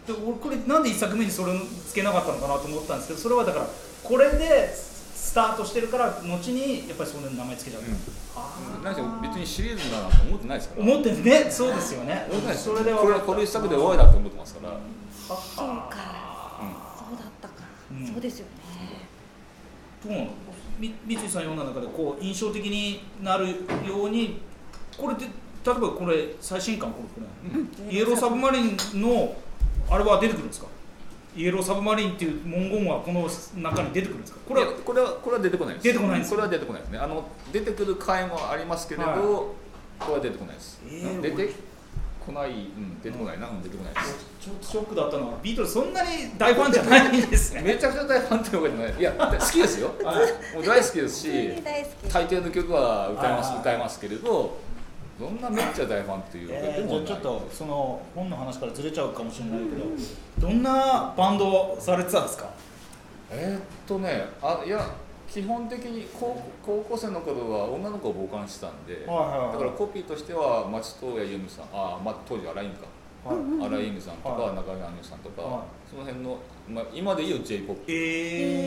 [0.07, 1.51] で俺これなんで1作目にそれ
[1.87, 3.67] つけなかったのかなと思ったんですけどそれはだから
[4.03, 7.95] これでスタートしてるから後にやっぱりその名前つけちゃった、うん。
[8.35, 8.83] あー。
[8.83, 10.83] 何せ別にシリーズだなと思ってないですから。
[10.83, 11.51] 思ってるね。
[11.51, 12.27] そうですよね。
[12.55, 14.79] それでこれこれ一作で終わりだと思ってますから、は
[15.27, 15.41] そうは。
[15.43, 16.16] かそうか、うん
[18.05, 18.51] そうですよね。
[20.03, 20.13] どう。
[20.13, 20.27] なの
[20.79, 24.39] み三井さん読んだ中でこう印象的になるように
[24.97, 25.29] これって例
[25.71, 27.27] えばこれ最新刊これこ
[27.89, 29.35] れ、イエローサブマリンの
[29.89, 30.67] あれは出てくるんですか？
[31.35, 33.27] イエローサブマリンっていう文言はこの
[33.61, 34.39] 中に出てくるんですか？
[34.47, 35.83] ここれはれはこれはこれは出てこないです。
[35.83, 36.99] 出てこないんですこれは出てこないですね。
[36.99, 39.19] あの出てくる回もありますけれど、はい。
[39.19, 39.55] こ
[40.09, 41.53] れは出てこないです、えー出て
[42.27, 47.61] こない、うん、出てこないな、うん、出てこないちょっとショックだったのはビートルズそんなに大ファンじゃないんですね。
[47.65, 48.99] めちゃくちゃ大ファンっていうわけじゃない。
[48.99, 49.87] いや好きですよ。
[50.53, 51.29] もう大好きですし
[52.13, 53.59] 大抵の曲は歌いますはい。
[53.61, 54.57] 歌いますけれど
[55.19, 59.65] そんなめっちゃ大ファンっていうわけでえー、もない、じゃあちょっとその本の話からずれちゃうかもしれないけ
[60.43, 62.45] どどんなバンドをされてたんですか？
[63.31, 64.79] えーっとねあいや
[65.29, 69.11] 基本的に高高校生の頃は女の子を傍観してたんで、だか
[69.63, 72.87] らコピーとしては松任谷由実さんあ、まあ、当時荒井由実か。
[73.27, 73.37] はい。
[73.67, 74.55] 荒井由実さんとか、はい。
[74.55, 75.61] 中山亜美さんとか、はい。
[75.89, 76.37] その辺の、
[76.69, 77.81] まあ、今でいう j p o p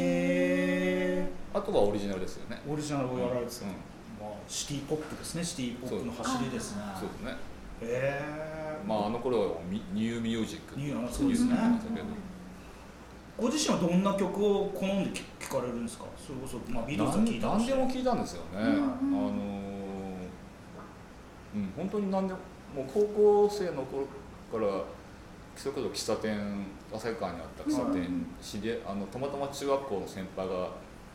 [0.02, 3.70] えあとはオリジナルですよね、ー、オリジナルをやられてた、うん。
[3.70, 5.44] まあ、シティポップですね。
[5.44, 6.82] シティポップの走りですね。
[7.00, 7.36] そうですね。
[7.82, 10.78] えー、まああの頃はニューミュージック。
[10.78, 11.52] ニューあそうですね。
[11.52, 12.30] ニューミュージックだけど。
[13.40, 16.04] ご自身はどんな曲を好んで聴聞かれるんですか？
[16.31, 19.51] それこそ、まあ、ビートルズは聴いた何でも聞いたんですよね、んあのー
[21.53, 22.39] うん本当に何でも
[22.76, 23.01] もう高
[23.49, 24.07] 校生の頃
[24.53, 24.85] から
[25.57, 28.26] それこそ喫茶店旭川にあった喫茶店、うん。
[28.41, 30.70] 知りあのたまたま中学校の先輩が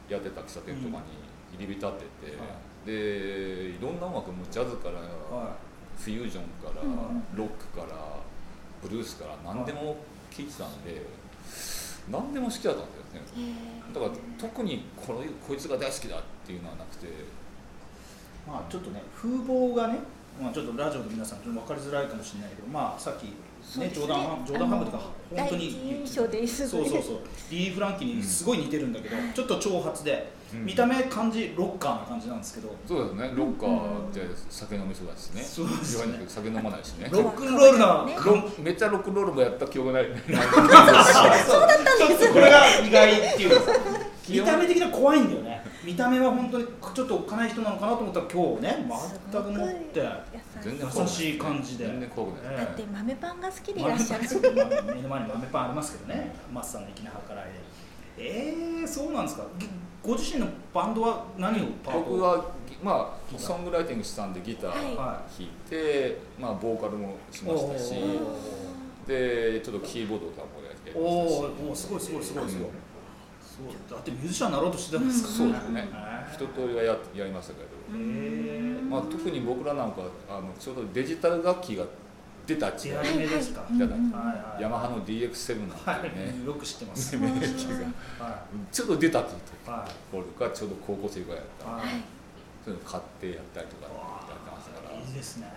[0.10, 5.56] やってた喫茶店とかに入り浸ってて、はでいろんな音楽もジャズから、は
[5.98, 8.20] フュージョンから、うんロックから
[8.84, 9.96] ブルースから何でも
[10.30, 11.02] 聴いてたんで、
[12.12, 17.08] 何でも好きだったんだよねだから特にこのこいつが大好きだっていうのはなくて。
[18.48, 19.98] まあちょっとね風貌がね、
[20.40, 23.24] まあ、ちょっとラジオの皆さんちょっと分かりづらいかもしれないけどまあさっき
[23.80, 25.04] ね冗談半冗談半分とか
[25.36, 26.30] 本当にそう
[26.68, 27.20] そうそう。
[27.50, 32.76] リー・フランキーにすごい似てるんだけど、ちょっと長髪で、うん見た目感じロッカーな感じなんですけど。
[32.88, 33.32] そうですね。
[33.36, 35.42] ロッカーって酒飲みそうだしね。
[35.42, 36.24] そうですね。
[36.28, 37.10] 酒飲まないしね。
[37.12, 38.16] ロックンロールな、ね。
[38.24, 40.06] ロめっちゃロックンロールもやった記憶ない。
[40.06, 43.62] そうだったんですこれが意外っていう。
[44.26, 45.64] か見た目的には怖いんだよね。
[45.84, 48.86] 見た目は本当にちょっとおっかない人なのかなと思ったら今日ね
[49.32, 50.02] 全くもって。
[50.62, 51.38] 全然優しい。
[51.38, 51.86] 感じで。
[51.86, 52.66] 全然怖くない、ええ。
[52.66, 54.24] だって豆パンが好きでい豆らっしゃる。
[54.96, 56.36] 目の前に豆パンありますけどね。
[56.52, 57.75] マスさんの粋な計らいで
[58.18, 59.46] えー、そうなんですか？
[59.60, 59.68] ぎ
[60.04, 62.10] ご自身のバンドは何をパート？
[62.12, 62.46] 僕は
[62.84, 64.96] まあソングライティングしたんでギターはい。
[64.96, 71.68] は弾いて、まあボーカルもしましたしおでちょっとキーボードとかもやっておましたし。
[71.68, 72.74] おおすごいすごいすごいすごい、うん。
[73.42, 75.30] そうだってミュージシャンになろうとしてたんですか？
[75.30, 75.90] らそうですね。
[75.92, 81.86] へ一通りはややりましたけど、えまあ、特に僕らなんかあのちょうどデジタル楽器が
[82.46, 83.66] 出た時出代ですか、
[84.60, 87.18] ヤマハの DX7 なんはていうね、い、よく知ってます。
[87.18, 88.26] 名機が。
[88.26, 92.04] はちょうど出たってい、はところがちょうど高校生ぐらいだったい、はい。
[92.64, 95.50] そういうの買ってやったりとかやってましたから、いいですね。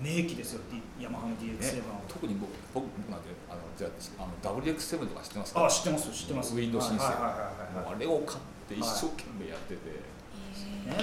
[0.00, 2.00] 名機ですよ、D- ヤマハの DX7 ねは。
[2.08, 6.54] 特に僕僕僕なんてあのじゃああの WX7 とか知ってますかあ、知ってます、知ってます。
[6.54, 8.38] ウィンドウ申請あれを買っ
[8.68, 10.16] て一生懸命やってて、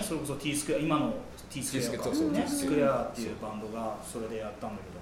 [0.02, 1.14] それこそ T スクエア、今の
[1.50, 4.93] T スクエアね、スクエアっていうバンドがそれでやったんだけど。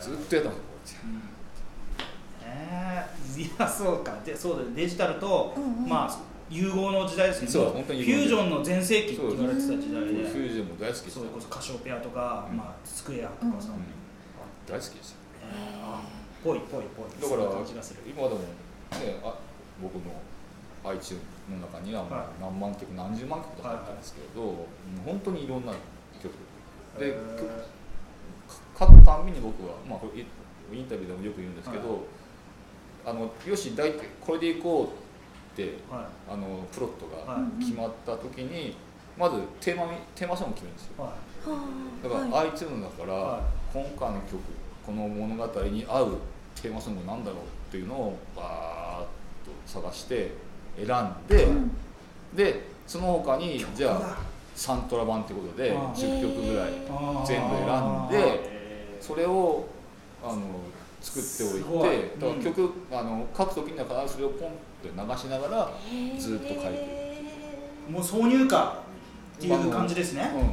[0.00, 1.14] ずっとやってましたこうん。
[1.14, 3.06] ね
[3.38, 3.42] え。
[3.42, 4.18] いやそうか。
[4.24, 4.68] でそうだよ。
[4.74, 5.88] デジタルと、うんうん。
[5.88, 6.18] まあ
[6.50, 12.56] 融合の時代ですねそうも本当にフュージョンの全盛期って言われてた時代うでフュージョンも大好きでしたそれこそカシオペアとか、うん。
[12.56, 13.74] まあ、スクエアとかさ、うん。
[13.74, 13.98] うん
[14.68, 15.16] 大好きでした
[16.44, 17.08] ぽいぽいぽい。
[17.20, 18.44] だからそんな感じがする今でもね
[19.24, 19.34] あ
[19.82, 20.12] 僕の
[20.84, 22.26] iTunes の中にはもうはい。
[22.40, 24.56] 何万曲何十万曲とか入ってるんですけど、うん
[25.04, 25.72] 本当にいろんな
[26.22, 26.32] 曲。
[26.98, 27.16] で、
[28.78, 30.26] 書くたんびに僕は、まあ、これイ
[30.72, 32.04] インタビューでもよく言うんですけど、
[33.04, 34.86] あのよし大体これでいこう
[35.54, 36.06] ってーはい。
[36.30, 37.64] あのプロットがはい。
[37.64, 38.76] 決まった時に
[39.18, 41.04] まずテーマみテーマソングを決めるんですよ。
[41.04, 41.12] は
[42.02, 42.48] だからはい。
[42.50, 43.40] iTunes だから、は
[43.72, 44.38] 今回の曲
[44.86, 46.16] この物語に合う
[46.60, 49.08] テーマソングなんだろうっていうのをバーッと
[49.66, 50.32] 探して
[50.76, 51.70] 選んで、うん。
[52.34, 54.18] でその他にじゃあ
[54.54, 56.72] サントラ版ってことであー10曲ぐらい
[57.26, 58.47] 全部選んで
[59.08, 59.66] それを
[60.22, 60.42] あの
[61.00, 64.52] 作っておいてだから曲、あの書く時には必ずそれをポンっ
[64.82, 65.70] て流しながら
[66.18, 67.90] ずっと書いてる。
[67.90, 68.72] もう挿入歌っ
[69.40, 70.30] ていう感じですね。
[70.34, 70.50] うん、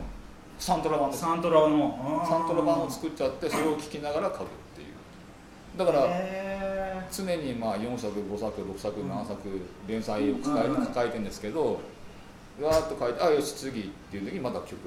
[0.57, 2.23] サントラ版サントラの。
[2.25, 5.77] サントラ版を作っちゃってそれを聴きながら書くっていう。
[5.77, 9.39] だからへ常にまあ4作5作6作7作
[9.87, 11.81] 連載を抱えてるんですけど
[12.61, 14.77] わーっと書いてあよし次っていう時にまた曲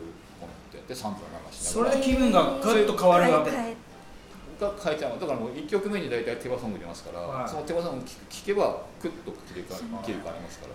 [0.89, 3.51] ってやってサントラ流ーしそれで気分がぐっと変わるわけ。
[3.51, 5.21] が変えちゃう。
[5.21, 7.49] だからもう1曲目に大体テーマソング出ますから、はい。
[7.49, 10.73] そのテーマソング聴聴けばクッと切り替切り替えますから。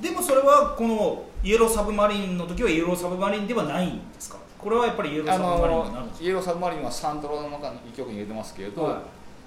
[0.00, 4.38] でもそれはこのイエローサブマリンの時はイエローサブマリンではないんですか？
[4.58, 8.96] これはやっぱりイエローあサブマリンになるんのですイエローサブマリンはサントラの中に1曲に入れてますけれど、はい。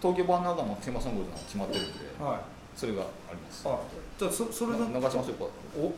[0.01, 2.39] 東京版の中のテーマソングの決まってるんでかはい。
[2.75, 3.63] それがあります。
[3.67, 3.79] あ
[4.19, 5.23] じゃあそそれが流しましょう。
[5.35, 5.45] か
[5.77, 5.91] お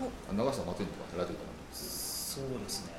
[0.00, 1.40] あ流したらまずいのかラジオだ
[1.72, 2.91] そうですね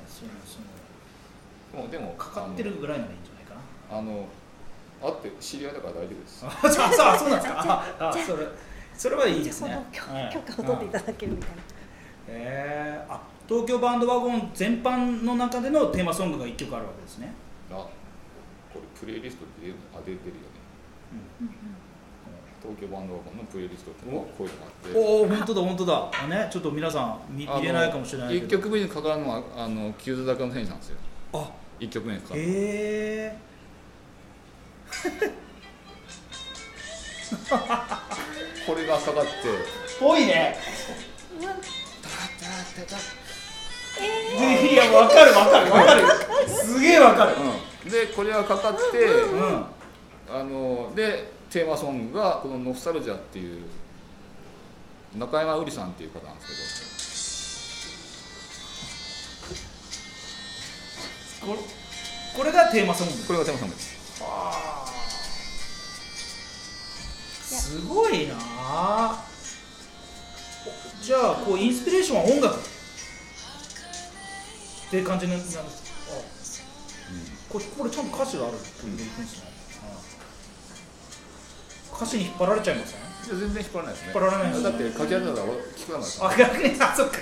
[1.74, 3.54] でもでもかかってるぐらいならいいんじゃないか
[3.90, 3.98] な。
[3.98, 4.26] あの
[5.02, 6.46] あって知り合いだから大丈夫です。
[6.46, 7.84] あじゃあそうそうなんですか。
[7.98, 8.46] ああそれ
[8.94, 10.02] それはいいですそねの許
[10.40, 11.56] 可を取っていただけるみたいな。
[12.28, 17.34] えー、あ東京バンドワゴン全般の中でのテーマソングが1曲あるわけですね、
[17.70, 17.90] あこ
[18.76, 20.30] れプレイリストであ出てるよね。
[21.40, 21.46] うん。
[21.48, 21.54] うん
[22.64, 24.98] 東京バンドワゴンのプレイリストもこういうのがあって。
[24.98, 26.10] おお本当だ本当だ。
[26.24, 30.96] あねちょっと皆さん見見れないかもしれないけ1ど曲目にかかるのはあのキューズダカの選手なんですよ。
[31.34, 31.50] あ
[31.80, 32.28] 1曲目にか。
[32.28, 33.36] かえ
[38.66, 39.30] これがかかって。
[40.00, 40.56] ぽいね。
[44.70, 46.02] いやわかるわかるわかる。
[46.48, 47.36] すげえわかる。
[47.84, 49.66] うん、でこれがかかって、うん。
[50.28, 53.62] あのでテーマソングがこの「ノスタルジャ」っていう
[55.16, 57.03] 中山うりさんっていう方なんです
[61.44, 61.58] これ
[62.36, 63.14] これがテーマソング。
[63.26, 63.94] これがテーマソングです。
[67.54, 68.34] すごいな
[71.02, 72.56] じゃあこうインスピレーションは音楽。
[72.56, 72.58] っ
[74.90, 75.58] て感じになるんです。
[75.58, 75.66] かあ
[77.48, 79.54] これこれちゃんと歌詞があるっていうでいくんですね、うん
[81.96, 82.98] 歌詞に引っ張られちゃいません？
[82.98, 84.12] いや全然引っ張らないですね。
[84.12, 87.18] 引っ張られないだって書き始めたら聞かなかったあ逆にあそっか。
[87.18, 87.20] う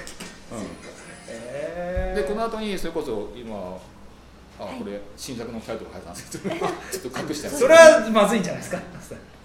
[1.29, 3.79] えん、でこの後にそれこそ今
[4.59, 4.79] あはい。
[4.79, 6.55] これ新作のタイトルが入ったんですけど。
[6.57, 8.81] ちょっと隠してますそれはまずいんじゃないですか？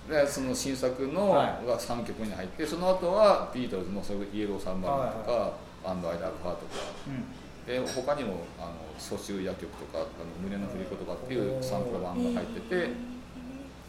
[0.10, 5.52] でその新作のはが3曲目に入ってその後はビートルズのそれイエローサンバーとか、
[5.84, 6.72] アンドアイラブハーとか。
[7.08, 7.26] うん。
[7.68, 10.08] で他にもあの蘇州夜曲とかあの
[10.42, 12.90] 胸の振り子とかっていうサンプル版が入ってて、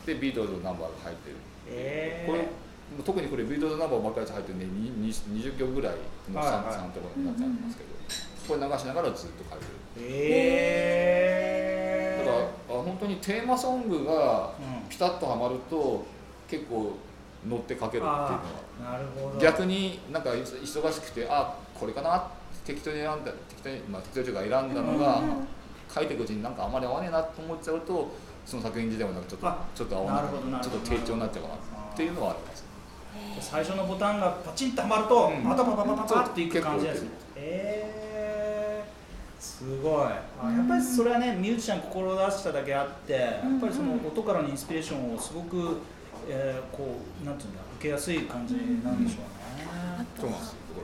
[0.04, 1.36] でビートルズのナンバーが入ってる、
[1.68, 2.48] えこれ
[3.04, 5.94] 特にこれビートルズナンバーばっかり入ってるんでにに20曲ぐらい
[6.32, 7.90] のサン,、プルになっちゃいますけど、
[8.48, 11.34] これ流しながらずっと書いてるえ
[12.24, 14.88] だからあ本当にテーマソングがうん。
[14.88, 16.06] ピタッとはまると
[16.48, 16.96] 結構
[17.46, 18.40] 乗って書けるっていうのは。
[18.80, 19.38] あなるほど。
[19.38, 22.30] 逆になんか忙しくてあこれかな
[22.64, 25.22] 適当に選んだ適当に、まあ、適当というか選んだのが、
[25.94, 28.10] 書いていくうちになんかあまり合わねえなと思っちゃうと
[28.44, 30.62] その作品自体もなんかちょっとあちょっと合わない。
[30.62, 31.58] ちょっと低調になっちゃうかなっ
[31.96, 32.64] ていうのはあります。
[33.40, 35.44] 最初のボタンがパチンとはまると、うん。
[35.44, 37.18] またパパパパパっていく感じです結構。
[37.36, 38.07] えー、
[39.38, 40.08] すごい。
[40.42, 45.78] あやっぱりそれはねミュージシャン志しただけあってやっぱりその音からのインスピレーションをすごく、
[46.28, 50.24] えー、こうなんていうんだ受けやすい感じなんでしょうね、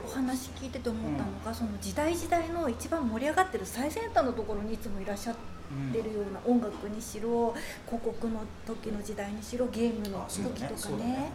[0.05, 5.35] お話聞いてて思ったのが、その時代時代の一番盛り上がってる最先端のところにいつもいらっしゃっ
[5.91, 7.53] てるような音楽にしろ
[7.85, 10.77] 広告の時の時代にしろゲームの時とかだね。
[10.77, 11.31] そうだねね。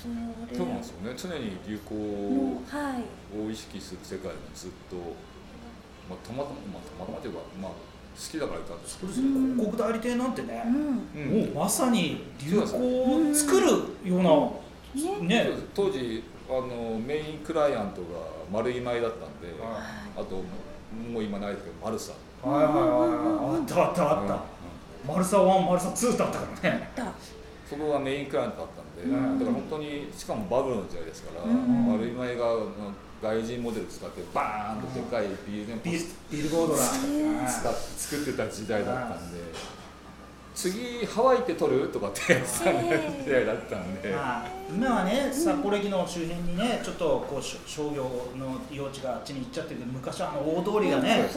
[0.00, 0.56] それ。
[0.56, 1.14] そうなんですよね。
[1.16, 4.96] 常に流行を意識する世界にずっと、
[6.10, 7.78] まあ、たまたま、まあ、たまたまというか、まあ、好
[8.18, 11.54] きだからいたんですそうですね広告代理店なんてね、うん。
[11.54, 13.66] まさに流行を作る
[14.04, 15.46] ような、ね。
[15.46, 15.50] ね。
[15.74, 18.08] 当時あのメインクライアントが
[18.52, 19.80] 丸い前だったんで、は
[20.16, 20.42] あと
[21.10, 22.12] もう今ないですけどマルサ。
[22.42, 25.14] はいはいはいはいあったあったあった、うん。
[25.14, 26.90] マルサ1マルサ2だったからね。
[26.96, 27.12] だ
[27.68, 29.38] そこがメインクライアントだったんで、うん。
[29.38, 32.44] だから本当にしかもバブルの時代ですから、うん丸い前が
[33.22, 39.40] 外人モデル使ってバーンとでかいビールビルビルボードだ、ー使って作ってた時代だったんで、
[40.54, 41.88] 次ハワイって撮る？
[41.88, 48.04] とかってやってたへー時代だったんで、まあ、今はね札幌駅の周辺にねちょっとこうし商業
[48.38, 51.28] の用地があっちに行っちゃってるけど昔はあの大通りがねやっ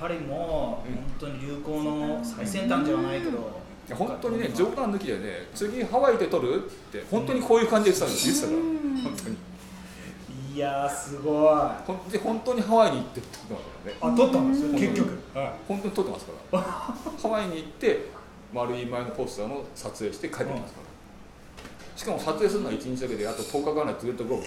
[0.00, 3.38] ぱりもう本当に流行の最先端ではないけど
[3.88, 6.64] いや本当にね冗談抜きでね次ハワイで撮る？
[6.64, 8.14] って本当にこういう感じで言ってたん。
[8.14, 9.36] です言ってたから本当に
[10.54, 11.48] いやーすごい。
[11.48, 13.70] あほんで本当にハワイに行って撮ってますか
[14.08, 14.74] らね撮ったんですようん。
[14.74, 15.18] 結局。
[15.34, 16.60] は本当に撮ってますから。
[16.60, 18.06] ハワイに行って
[18.52, 21.98] 丸い前のポスターの撮影して帰ってきますから。
[21.98, 24.44] しかも撮影するのは1日だけであと10日間ぐらいずっとゴーいい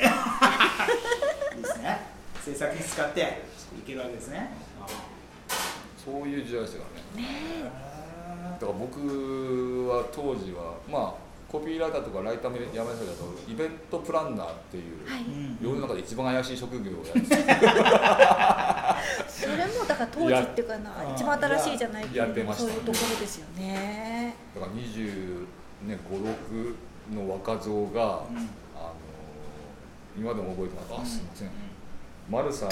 [1.63, 2.01] ですね。
[2.43, 3.21] 制作費使って
[3.79, 4.51] いけるわけですね。
[6.03, 6.85] そういう時代でしたか
[7.15, 7.27] らね。
[7.65, 11.24] あだから僕は当時はまあ
[11.55, 15.21] コピーライターとかライターもやめましたけどイベントプランナーっていう、はい。
[15.21, 17.21] ー世の中で一番怪しい職業をやって
[19.29, 24.35] それもだから当時っていうかなや一番新しいじゃないけやってましたそういうところですよね。
[24.53, 25.45] だから20
[25.87, 28.37] ね56の若造が、うん。
[28.75, 28.93] あの
[30.17, 31.01] 今でも覚えてます。
[31.01, 31.51] あすいません、
[32.29, 32.71] マルサの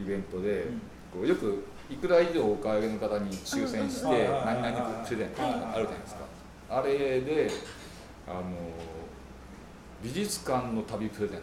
[0.00, 0.66] イベントで、
[1.12, 6.33] こうよくいくら以上お買い上げの方に抽選してうんうんうん何々プレゼントあるじゃないですか
[6.74, 7.50] あれで
[8.26, 8.42] あの
[10.02, 11.38] 美術館の旅プレゼン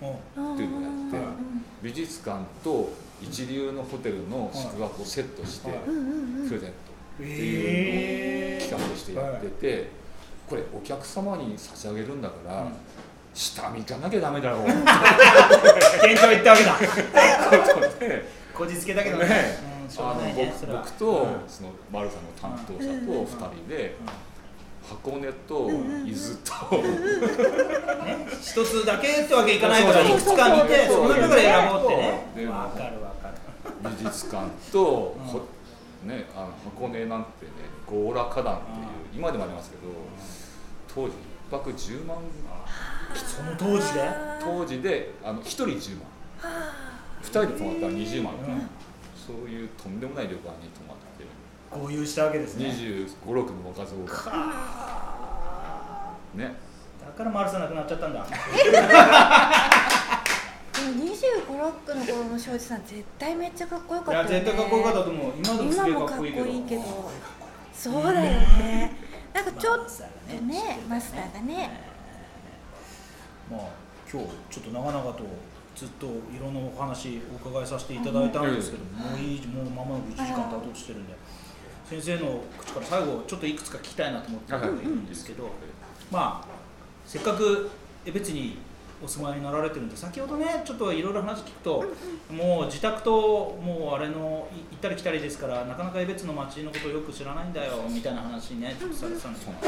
[0.00, 0.54] トうん。
[0.54, 5.70] っていうのをやってうん美術館と一流のホテルの宿泊をセットして
[6.48, 6.76] プレゼント
[7.20, 9.90] えっていうー企画としてやってて
[10.48, 12.72] これお客様に差し上げるんだから、うん。
[13.34, 14.66] 下見じゃなきゃダメだろう。
[14.66, 16.74] 店長言ったわけだ。
[16.74, 18.24] ことで。
[18.54, 19.26] こじつけだけどね。
[19.28, 20.54] ね。
[20.68, 21.48] 僕とうん。
[21.48, 23.24] その丸さんの担当者とうん。
[23.24, 23.96] 2人で
[24.88, 26.76] 箱根とうん伊豆と。
[28.04, 32.02] ね一つだけってわけいかないからいくつか見てそうその中から選ぼうってね。
[32.34, 33.34] かるわかる。
[33.82, 35.24] 美術館と、うん。
[35.24, 35.40] ほ
[36.04, 37.52] ね、あの箱根なんてね
[37.88, 39.82] 強羅花壇っていう今でもありますけど
[40.86, 41.14] 当時
[41.50, 42.18] 1泊10万
[43.14, 44.00] その当時で？
[44.40, 46.06] 当時であの1人10万。
[47.22, 48.40] 2人で泊まったら20万、うん。
[49.16, 50.95] そういうとんでもない旅館に泊まって
[51.70, 52.66] 合流したわけですね。
[52.66, 54.12] 2 5 6の若造が。
[56.34, 56.54] ね。
[57.00, 58.24] だから丸さなくなっちゃったんだ。
[58.24, 58.30] で
[60.82, 64.46] も25ロックの頃の庄司さん絶対めっちゃかっこよかいったよね。
[64.46, 65.32] や絶対かっこよかったと思う。
[65.36, 66.46] 今でもすげえかっこいいけど。
[66.46, 67.10] いいけど
[67.72, 68.92] そうだよね。
[69.34, 69.84] なんかちょっと
[70.44, 71.80] ねマスターがね。
[73.50, 73.60] まあ
[74.10, 75.24] 今日ちょっと長々と
[75.74, 76.10] ずっとい
[76.40, 81.15] ろんなお話お伺いさせていただいたんですけどもういいもう間もなく1時間経とうとしてるんで
[81.88, 84.58] 先生の口から最後ちょっといくつか聞きたいなと思ってい。
[84.58, 85.50] るんですけど
[86.10, 86.48] まあ
[87.06, 87.70] せっかく
[88.04, 88.58] 江別に
[89.04, 91.84] お住まいになられてるんで先ほどねちょっといろいろ話聞くと
[92.30, 99.58] もう自宅ともうあれのい行ったり来たりですからなかなか江別の街のことをよく知らないんだよみたいな話ねちょっとされてたんですけど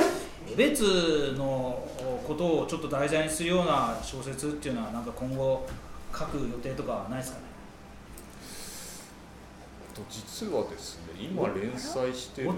[0.54, 1.86] 江別の
[2.26, 5.66] ことをちょっと題材にするような小説っていうのはなんか今後
[6.18, 7.44] 書く予定とかはないですかね？
[9.94, 12.50] と実はですね今連載してる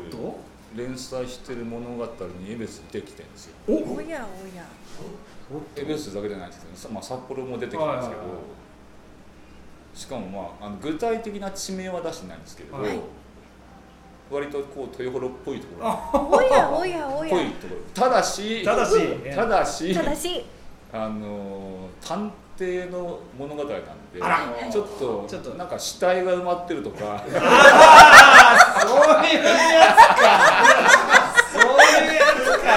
[0.76, 2.06] 連載してる物語
[2.38, 3.54] にエベスできてるんですよ。
[3.68, 4.64] おおやおや。
[5.76, 8.22] エベスだけじゃないですけど、さまあ、札幌も出てきたんですけど、
[9.94, 13.00] しかも、まあ、あの具体的な地名は出してないんですけれど、はい。
[14.30, 15.88] 割とこう豊幌っぽいところ。
[15.90, 17.80] っおやおやおぽいやところ。
[17.92, 20.44] ただしただしただしただし。
[20.92, 23.84] あの探偵の物語なんで
[24.20, 24.70] あら。
[24.70, 25.50] ちょっとちょっと。
[25.50, 27.24] なんか死体が埋まってるとか
[28.80, 30.40] そういうやつか。
[31.52, 32.68] そういうやつか。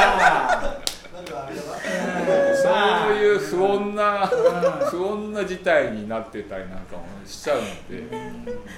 [2.64, 2.64] そ
[3.12, 4.30] ういう不穏なうん。
[4.89, 8.04] 不穏な事態になってたりなんかもしちゃうので、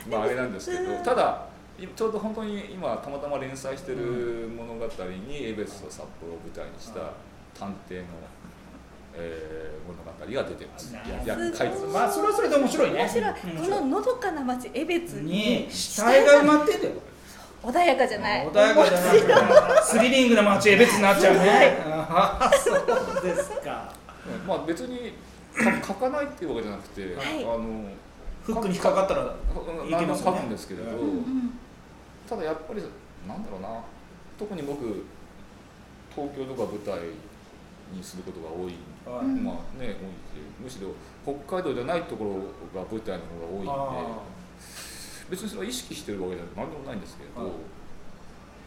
[0.10, 1.46] まああれなんですけどただ
[1.80, 4.86] いちょうど本当に今たまたま連載してる物語
[5.28, 7.12] にエベスと札幌を舞台にした
[7.60, 8.06] 探偵の、
[9.16, 10.92] えー物語が出てます。
[10.94, 10.96] い
[11.28, 11.86] や書いてます。
[11.86, 12.98] まあそれはそれで面白いね。
[13.00, 13.30] 面白い。
[13.30, 13.64] うん。
[13.64, 15.32] こののどかな町江別に
[15.66, 16.94] に死体が埋まってんだよ
[17.66, 18.48] 穏やかじゃない。
[18.48, 21.84] 穏やかじゃなくてスリリングな街へ別になっちゃうね。
[22.64, 23.92] そうですか。
[24.48, 25.14] まあ別に
[25.54, 27.44] か書かないっていうわけじゃなくて、はい。
[27.44, 27.90] あの
[28.44, 29.26] フックに引っかかったらい
[30.00, 30.40] けますよね。
[30.42, 31.60] くんですけれど、うんうん。
[32.30, 32.84] ただやっぱり
[33.28, 33.82] なんだろうな。
[34.38, 35.04] 特に僕
[36.14, 37.00] 東京とか舞台
[37.92, 39.26] にすることが多い、はい。
[39.26, 39.96] うんまあね多いし
[40.62, 40.90] むしろ
[41.24, 43.72] 北海道じゃないところが舞台の方が多いんで。
[43.72, 44.35] あ
[45.30, 47.52] 別にそれは意識してるわけじゃ何でもないんですけれど、はい。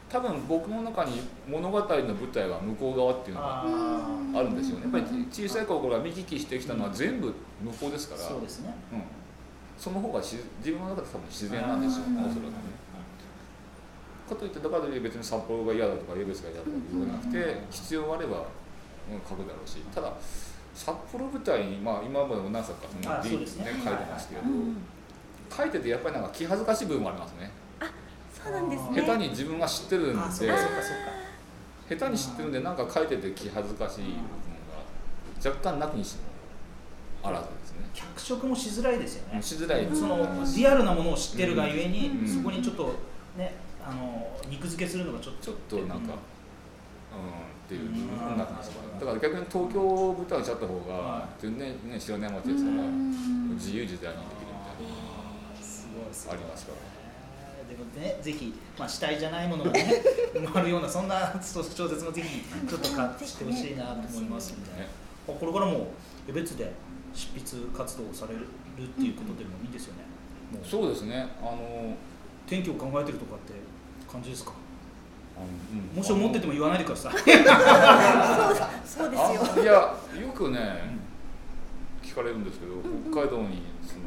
[0.08, 4.82] 多分僕の中に物語の舞台は向こう側っていうのがああるんですよね。
[4.84, 7.32] やっぱり小さい頃から見聞きしてきたのは全部
[7.62, 8.74] 向こうですから、そうですね。
[8.92, 9.02] うん、
[9.78, 12.18] その方がし自分の中で多分自然なんですようん。
[12.18, 12.78] おそらくね。
[14.28, 18.44] かといってだからといって別に札幌が嫌だとかエベスが嫌だとか言わなくて必要があれば、
[19.08, 19.78] うん、書くだろうし。
[19.94, 20.12] ただ
[20.74, 23.64] 札幌舞台に、まあ、今までも何作かそのあディそうですね。
[23.64, 24.76] ね書いてますけれど、うん
[25.50, 27.50] 書いててやっぱりなんか気恥ずかしい部分もありますね。
[28.42, 29.02] そうなんですね。
[29.02, 30.20] 下手に自分が知ってるんで。
[30.20, 31.96] あそうかそうかそうか。
[31.96, 36.22] 下手に知ってるんでなんか書いてて気恥ずかしい部分が若干なきにしも
[37.28, 37.88] あらずですね。
[37.94, 39.42] 脚色もしづらいですよね。
[39.42, 39.88] しづらい。
[39.92, 40.54] そのうん。
[40.54, 42.28] リアルなものを知ってるがゆえに、うん。
[42.28, 42.94] そこにちょっと
[43.36, 45.46] ねあの肉付けするのがちょっと。
[45.46, 46.12] ちょっとなんか、うん、っ
[47.68, 49.00] ていう部分になってますうん。
[49.00, 53.54] だから逆に東京を舞台にしちゃった方はが全然ね白根町ですからうん。
[53.54, 55.07] 自由自在にできるみたいす
[55.98, 56.78] ごいすごいなありますから。
[57.68, 64.88] でもねぜひ、まあ、死体じゃないものがね 埋まるようなそんな小説もぜひちょっと買ってほしいなと思いますんで、ね。
[65.26, 65.88] これからも
[66.26, 66.72] 江別で
[67.12, 70.04] 執筆活動をされるっていうことでもいいですよね、
[70.52, 70.66] もう。
[70.66, 71.28] そうですね。
[71.42, 71.94] あの
[72.46, 73.52] 天気を考えてるとかって
[74.10, 74.52] 感じですか？
[75.36, 75.96] うん。
[75.98, 77.12] もし思ってても言わないでください。
[77.12, 77.20] そ
[79.06, 79.40] うですよ。
[79.56, 80.96] あいやよくね
[82.02, 82.72] 聞かれるんですけど、
[83.12, 84.00] 北海道にその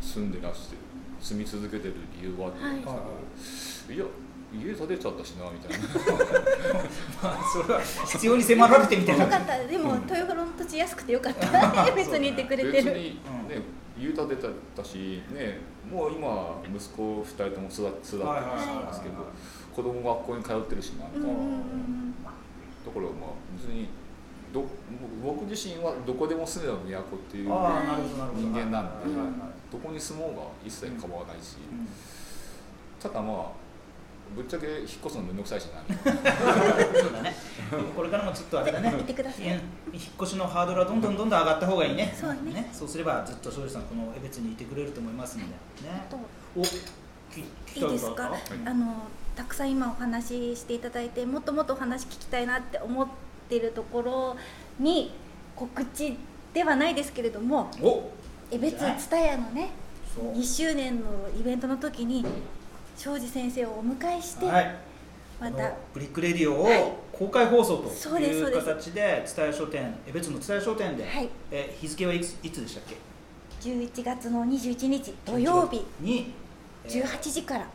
[0.00, 0.76] 住んでらして
[1.24, 4.04] 住み続けてる理由はって言うんですけど、い、や
[4.52, 5.88] 家建てちゃったしなみたいな。
[7.22, 9.24] まあそれは必要に迫られてみたいな。
[9.24, 9.58] よかった。
[9.64, 11.90] でも豊頃の土地安くてよかった。
[11.96, 12.72] 別にいてくれてる。
[12.72, 12.92] 別に
[13.48, 13.62] ね
[13.98, 14.36] 家建て
[14.76, 15.60] たしね
[15.90, 19.14] もう今息子2人とも育育ってはいはいはいはいますけど
[19.74, 21.40] 子供学校に通ってるしなみたいな、だか
[22.96, 23.88] らまあ別に
[24.52, 24.64] ど
[25.24, 29.06] 僕自身はどこでも住めば都っていう人間なんで。
[29.06, 31.88] はいはいはいどこに住もうが一切構わないし、うん。
[33.00, 33.46] ただまあ
[34.34, 35.82] ぶっちゃけ引っ越すのめんどくさいしな。
[35.84, 37.34] そうだね。
[37.94, 38.90] これからもちょっとあれだね。
[38.90, 39.06] 引っ
[40.22, 42.14] 越しのハードルはどんどんどんどん上がった方がいいね。
[42.18, 42.70] そうね。
[42.72, 45.52] そうすればずっと庄司さんこの江別にいてくれると思いますんでね。
[46.56, 46.66] おいい
[47.80, 48.28] ですか？
[48.28, 48.94] ことあの
[49.34, 53.08] たくさん今お話ししていただいてもっともっとお話聞きたいなって思っ
[53.48, 54.36] てるところ
[54.78, 55.12] に
[55.56, 56.16] 告知
[56.52, 57.68] ではないですけれども
[58.50, 59.70] 別蔦屋のね
[60.14, 60.32] そう。
[60.32, 61.06] 2周年の
[61.38, 62.24] イベントの時に
[62.96, 64.76] 庄司先生をお迎えして、はい。
[65.40, 66.82] またブリックレディオはい。
[66.82, 71.28] を公開放送という形で蔦屋書店江別の蔦屋書店で、はい。
[71.50, 72.96] え日付はいついつでしたっけ
[73.68, 75.84] ？11月の21日土曜日。
[76.00, 76.32] に、
[76.84, 77.66] えー18時から。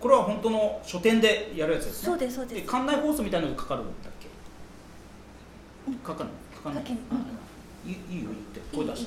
[0.00, 2.06] これは本当の書店でやるやつですね。
[2.06, 2.66] そうですそうです。
[2.72, 4.28] 館内放送みたいなのがかかるんだっけ？
[6.06, 6.56] かかんない。
[6.56, 6.82] かかんない。
[6.84, 7.02] かけんうん
[7.86, 9.06] いいいいよ言って声出し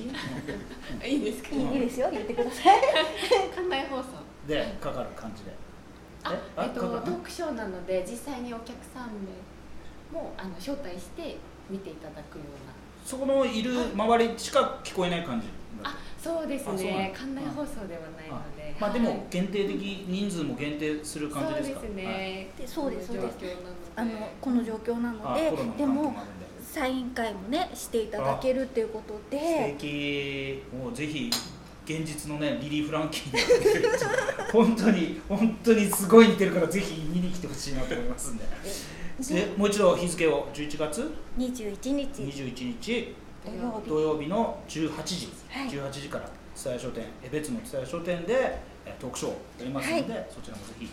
[1.01, 1.07] て。
[1.09, 1.49] いい ですか？
[1.55, 2.81] いいいいですよ言ってください。
[3.55, 4.03] 館内放送。
[4.03, 4.05] う
[4.45, 5.51] んでかかる感じで。
[6.23, 6.65] あえ？
[6.65, 9.09] っとトークショーなので実際にお客さん
[10.11, 11.37] もあの招待して
[11.69, 12.73] 見ていただくような。
[13.05, 15.47] そこのいる周りしか聞こえない感じ
[15.83, 17.11] あそうですね。
[17.15, 18.75] 館内放送ではないので。
[18.79, 19.07] まあではい。
[19.15, 19.75] も限定的
[20.07, 21.79] 人数も限定する感じですか？
[21.81, 22.49] そうですね。
[22.57, 23.37] でそうですそうです。
[23.95, 25.77] あのこの状況なはいので。
[25.77, 26.13] でも
[26.73, 30.63] サイン会もねしていただけるっていうこと素で敵。
[30.73, 31.29] もうぜひ
[31.85, 33.43] 現実のねリリー・フランキーに
[34.51, 38.45] 本当に本当にすごい似てるからぜひ見に来てほしいなと思いますんで。
[39.19, 42.21] でもう一度日付を11月？21日。
[42.21, 43.15] 21日。
[43.43, 43.89] 土曜日。
[43.89, 45.69] 土曜日の18時、はい。
[45.69, 50.89] 18時から蔦屋書店江別の蔦屋書店でえートークショーをやりますので、そちらもぜひ、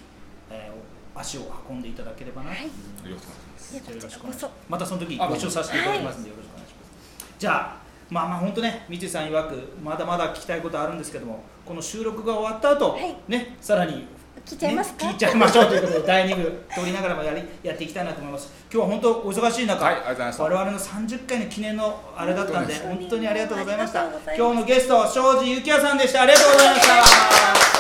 [0.51, 3.75] えーお足を運んでいただければなと思いますよろしくお願いします。
[3.75, 4.67] いやこよろしくお願いしちらこそます。
[4.69, 7.77] またその時ご一緒させていただきますのでよろしくお願いします、じゃあ
[8.11, 13.17] まあまあ本当ね三井さん曰くまだまだ聞きたいことあるんですけどもこの収録が終わった後、はい。
[13.29, 14.07] ねさらに
[14.47, 15.05] 聞いちゃいますか？
[15.07, 16.43] ね聞いちゃいましょうということで第2部
[16.73, 18.51] 通りながらもやりやっていきたいなと思います。
[18.73, 24.07] 今日は本当お忙しい中、はい我々の30回の記念のあれだったんで本当にありがとうございました。
[24.37, 26.23] 今日のゲスト庄司幸也さんでした。
[26.23, 26.95] ありがとうございました。
[26.95, 27.19] ありがとう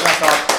[0.02, 0.57] ございま